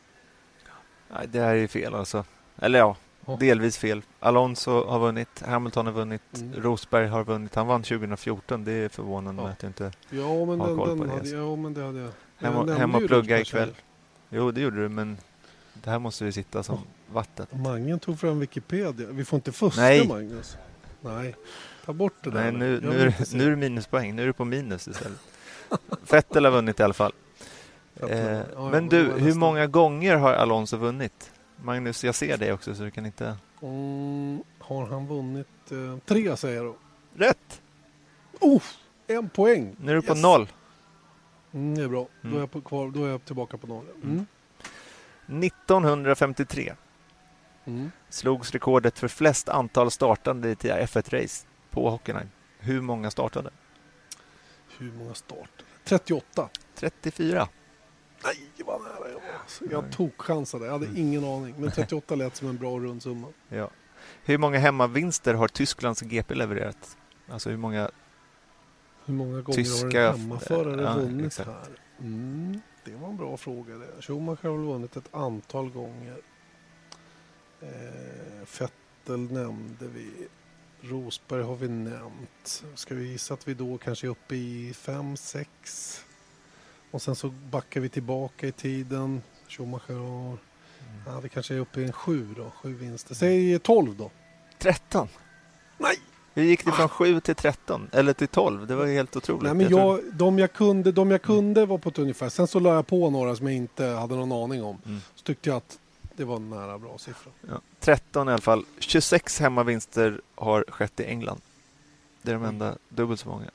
[1.13, 2.26] Nej, det här är fel alltså.
[2.57, 2.95] Eller ja,
[3.26, 3.38] Ja.
[3.39, 4.01] delvis fel.
[4.20, 6.53] Alonso har vunnit, Hamilton har vunnit, Mm.
[6.61, 7.55] Rosberg har vunnit.
[7.55, 8.63] Han vann 2014.
[8.63, 9.49] Det är förvånande Ja.
[9.49, 9.91] att jag inte...
[10.09, 12.11] Ja, men, Har den, koll på den det, hade, ja, men det hade jag.
[12.38, 13.76] Hem och, hem och plugga ikväll.
[14.30, 15.17] Jo, det gjorde du, men
[15.74, 16.80] det här måste ju sitta som
[17.10, 17.14] Ja.
[17.16, 17.45] vatten.
[17.51, 19.07] Mangen tog fram Wikipedia.
[19.12, 20.07] Vi får inte fuska, Nej.
[20.07, 20.57] Magnus.
[21.01, 21.36] Nej,
[21.86, 22.43] ta bort det där.
[22.43, 23.38] Nej, nu, nu, se.
[23.38, 24.16] nu är det minuspoäng.
[24.16, 25.20] Nu är du på minus istället.
[26.12, 27.12] Vettel har vunnit i alla fall.
[28.10, 28.39] Eh,
[28.72, 31.32] men då du, hur många gånger har Alonso vunnit?
[31.64, 33.38] Magnus, jag ser dig också så du kan inte...
[33.62, 36.76] Mm, har han vunnit eh, tre säger då.
[37.16, 37.62] Rätt!
[38.39, 38.62] Oh,
[39.07, 39.76] en poäng.
[39.80, 40.22] Nu är du på Yes.
[40.24, 40.47] noll.
[41.51, 42.07] Mm, det är bra.
[42.22, 42.38] Då, Mm.
[42.38, 43.86] är jag på, kvar, då är jag tillbaka på noll.
[44.03, 44.26] Mm.
[45.43, 46.74] 1953
[47.76, 47.91] Mm.
[48.09, 52.30] slogs rekordet för flest antal startande i ett F1-race på Hockenheim.
[52.59, 53.49] Hur många startade?
[54.78, 55.65] Hur många starter?
[55.84, 56.49] 38.
[56.76, 57.47] 34.
[58.24, 59.72] Nej, vad nära jag var.
[59.84, 60.65] Jag tog chansade.
[60.65, 61.55] Jag hade ingen aning.
[61.57, 63.28] Men 38 lät som en bra rund summa.
[63.49, 63.70] Ja.
[64.24, 66.97] Hur många hemmavinster har Tysklands GP levererat?
[67.30, 67.91] Alltså hur många
[69.05, 71.49] Hur många gånger Tyska- har en hemmaförare ja, vunnit exakt.
[71.49, 71.80] här?
[71.99, 74.01] Mm, det var en bra fråga det.
[74.01, 76.17] Schumacher har väl vunnit ett antal gånger.
[77.62, 80.28] Eh, Vettel nämnde vi.
[80.82, 82.64] Rosberg har vi nämnt.
[82.76, 86.05] Ska vi gissa att vi då kanske är uppe i 5, 6?
[86.91, 89.22] Och sen så backar vi tillbaka i tiden.
[89.47, 90.38] Schumacher har...
[91.05, 92.51] Ja, vi kanske är uppe i en 7 då.
[92.62, 93.16] 7 vinster.
[93.16, 94.12] Säg 12 då.
[94.57, 95.07] 13?
[95.78, 95.95] Nej!
[96.34, 97.89] Hur gick det från 7 till 13?
[97.91, 98.68] Eller till 12?
[98.68, 99.43] Det var helt otroligt.
[99.43, 102.30] Nej, men jag, de, jag kunde, de jag kunde var på ett ungefär.
[102.30, 104.78] Sen så la jag på några som jag inte hade någon aning om.
[104.86, 104.99] Mm.
[105.16, 105.80] Så tyckte jag att
[106.20, 107.32] det var en nära bra siffra.
[107.47, 108.65] Ja, 13 i alla fall.
[108.80, 111.41] 26 hemmavinster har skett i England.
[112.22, 113.45] Det är de enda dubbelt så många.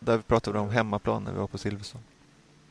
[0.00, 2.04] Där pratade vi om hemmaplan när vi var på Silverstone.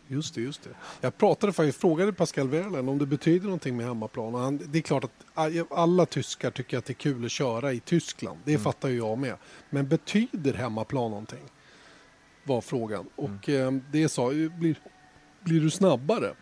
[0.07, 0.69] Just det, just det.
[1.01, 4.33] Jag pratade faktiskt, frågade Pascal Wehrlein om det betyder någonting med hemmaplan.
[4.33, 5.11] Han, det är klart att
[5.71, 8.39] alla tyskar tycker att det är kul att köra i Tyskland.
[8.45, 8.63] Det Mm.
[8.63, 9.35] fattar ju jag med.
[9.69, 11.43] Men betyder hemmaplan någonting?
[12.43, 13.09] Var frågan.
[13.15, 14.75] Och eh, det sa blir,
[15.39, 16.33] blir du snabbare?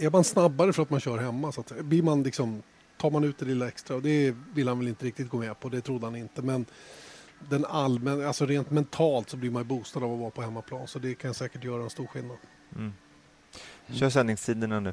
[0.00, 1.52] Är man snabbare för att man kör hemma?
[1.52, 2.62] Så att, blir man liksom,
[2.96, 3.96] tar man ut det lilla extra?
[3.96, 5.68] Och det vill han väl inte riktigt gå med på.
[5.68, 6.42] Det trodde han inte.
[6.42, 6.66] Men
[7.48, 10.88] den allmän, alltså rent mentalt så blir man boostad av att vara på hemmaplan.
[10.88, 12.36] Så det kan säkert göra en stor skillnad.
[12.76, 12.92] Mm.
[13.92, 14.92] Kör sändningstiderna nu.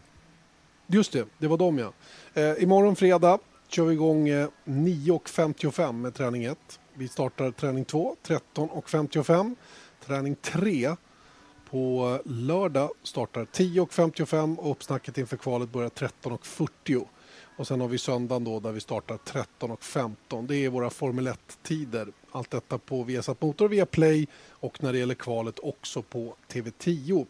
[0.87, 1.93] Just det, det var de ja.
[2.33, 6.79] Eh, imorgon fredag kör vi igång eh, 9.55 med träning 1.
[6.93, 9.55] Vi startar träning 2 13.55.
[10.05, 10.95] Träning 3
[11.75, 17.05] på lördag startar 10.55 och uppsnacket inför kvalet börjar 13.40.
[17.55, 20.47] Och sen har vi söndagen då där vi startar 13.15.
[20.47, 22.07] Det är våra Formel 1-tider.
[22.31, 27.25] Allt detta på Viasat Motor via Play och när det gäller kvalet också på TV10.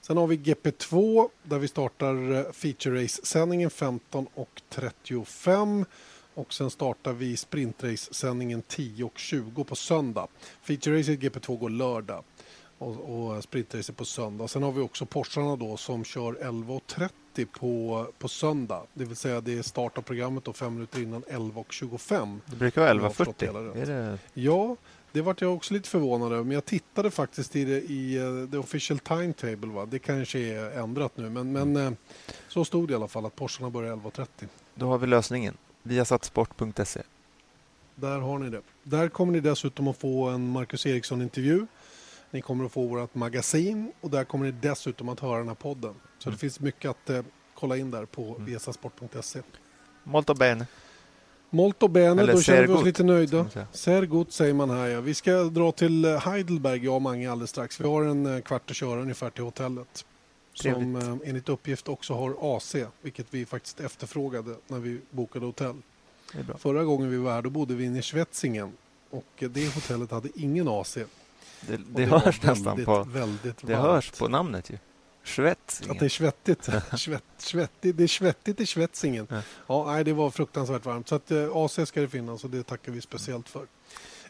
[0.00, 5.84] Sen har vi GP2 där vi startar eh, feature race-sändningen 15.35
[6.34, 10.28] och sen startar vi sprintrace-sändningen 10.20 på söndag.
[10.62, 12.24] Feature race i GP2 går lördag
[12.78, 14.48] och, och sprintrace på söndag.
[14.48, 18.82] Sen har vi också Porscharna då som kör 11.30 på, på söndag.
[18.94, 22.38] Det vill säga det är start av programmet då fem minuter innan 11.25.
[22.46, 23.74] Det brukar vara Om jag har förstått det hela 11.40.
[23.74, 23.88] rätt.
[23.88, 24.18] Är det...
[24.34, 24.76] Ja,
[25.12, 26.44] det vart jag också lite förvånad över.
[26.44, 29.72] Men jag tittade faktiskt i, det, i uh, the official timetable.
[29.72, 29.86] Va?
[29.86, 31.30] Det kanske är ändrat nu.
[31.30, 31.92] Men, men eh,
[32.48, 34.26] så stod det i alla fall att Porscharna börjar 11.30.
[34.74, 35.56] Då har vi lösningen.
[35.82, 37.02] Viasatsport.se.
[37.94, 38.60] Där har ni det.
[38.82, 41.66] Där kommer ni dessutom att få en Marcus Eriksson-intervju.
[42.34, 45.54] Ni kommer att få vårt magasin och där kommer ni dessutom att höra den här
[45.54, 45.94] podden.
[46.18, 46.34] Så Mm.
[46.34, 47.22] det finns mycket att eh,
[47.54, 48.44] kolla in där på Mm.
[48.44, 49.40] viasasport.se.
[50.04, 50.66] Molto bene.
[51.50, 53.46] Molto bene, Eller då känner vi oss lite nöjda.
[53.72, 55.00] Ser gott säger man här ja.
[55.00, 57.80] Vi ska dra till eh, Heidelberg, jag och Mange alldeles strax.
[57.80, 60.04] Vi har en eh, kvart att köra ungefär till hotellet.
[60.54, 65.76] Som eh, enligt uppgift också har AC, vilket vi faktiskt efterfrågade när vi bokade hotell.
[66.58, 68.72] Förra gången vi var här då bodde vi inne i Schwetzingen
[69.10, 70.98] och eh, det hotellet hade ingen AC.
[71.68, 73.02] Det, det var hörs nästan väldigt, på...
[73.04, 73.86] Väldigt Det varmt.
[73.86, 74.78] hörs på namnet ju.
[75.24, 75.90] Schwetzingen.
[75.92, 76.68] Att det är svettigt.
[76.98, 77.96] Svett, svettigt.
[77.96, 79.26] Det är svettigt i Schwetzingen.
[79.30, 79.40] Ja.
[79.66, 81.08] Ja, nej, det var fruktansvärt varmt.
[81.08, 83.66] Så att, eh, AC ska det finnas och det tackar vi speciellt för.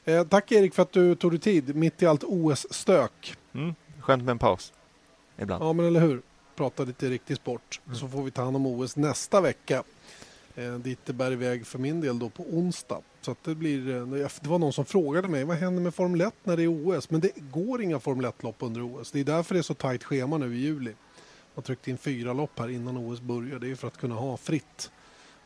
[0.05, 3.37] Eh, tack Erik för att du tog dig tid mitt i allt OS-stök.
[3.55, 3.74] Mm.
[4.01, 4.72] Skönt med en paus.
[5.39, 5.64] Ibland.
[5.64, 6.22] Ja, men eller hur?
[6.57, 7.80] Prata lite riktig sport.
[7.87, 7.97] Mm.
[7.99, 9.82] Så får vi ta hand om OS nästa vecka.
[10.57, 13.00] Eh, dit det bär iväg för min del då på onsdag.
[13.20, 13.96] Så det blir...
[13.96, 16.68] eh, Det var någon som frågade mig vad händer med Formel 1 när det är
[16.98, 17.11] OS?
[17.11, 19.11] Men det går inga Formel 1-lopp under OS.
[19.11, 20.92] Det är därför det är så tajt schema nu i juli.
[21.55, 23.59] Man tryckte in fyra lopp här innan OS börjar.
[23.59, 24.90] Det är för att kunna ha fritt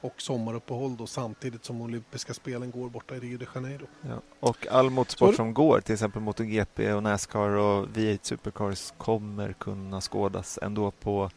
[0.00, 3.86] och sommaruppehåll då samtidigt som olympiska spelen går borta i Rio de Janeiro.
[4.08, 4.20] Ja.
[4.40, 10.00] Och all motorsport som går, till exempel MotoGP och Nascar och V8 Supercars kommer kunna
[10.00, 11.30] skådas ändå på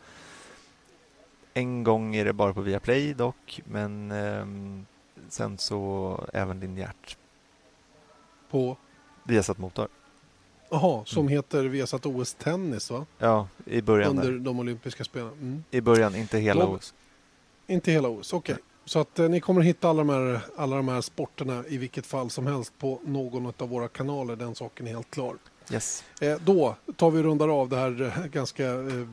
[1.54, 4.86] en gång är det bara på Viaplay dock, men ehm,
[5.30, 7.18] sen så även linjärt.
[8.52, 8.78] På,
[9.24, 9.88] Viasat Motor.
[10.72, 11.32] aha, som Mm.
[11.34, 13.06] heter Viasat OS Tennis va?
[13.18, 14.10] Ja, i början.
[14.10, 14.40] Under Där.
[14.40, 15.32] de olympiska spelen.
[15.32, 15.64] Mm.
[15.72, 16.94] I början, inte hela De- OS.
[17.68, 18.56] Inte hela OS, okej.
[18.86, 22.06] Så att eh, ni kommer hitta alla de, här, alla de här sporterna i vilket
[22.06, 24.36] fall som helst på någon av våra kanaler.
[24.36, 25.36] Den saken är helt klar.
[25.74, 26.04] Yes.
[26.22, 29.06] Eh, då tar vi och rundar av det här eh, ganska eh,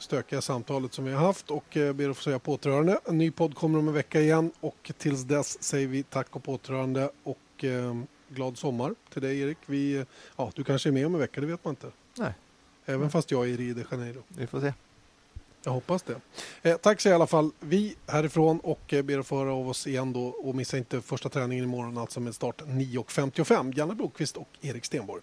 [0.00, 3.00] stökiga samtalet som vi har haft och ber att få säga påtrörande.
[3.04, 6.44] En ny podd kommer om en vecka igen och tills dess säger vi tack och
[6.44, 7.96] påtrörande och eh,
[8.28, 9.58] glad sommar till dig Erik.
[9.66, 10.04] Vi,
[10.36, 11.86] ja, du kanske är med om en vecka, det vet man inte.
[12.18, 12.32] Nej.
[12.86, 14.22] Även fast jag är i Rio de Janeiro.
[14.28, 14.72] Vi får se.
[15.64, 16.20] Jag hoppas det.
[16.62, 19.68] Eh, tack så i alla fall vi härifrån och eh, ber att få höra av
[19.68, 23.72] oss igen då och missa inte första träningen imorgon alltså med start 9.55.
[23.76, 25.22] Janne Blomqvist och Erik Stenborg.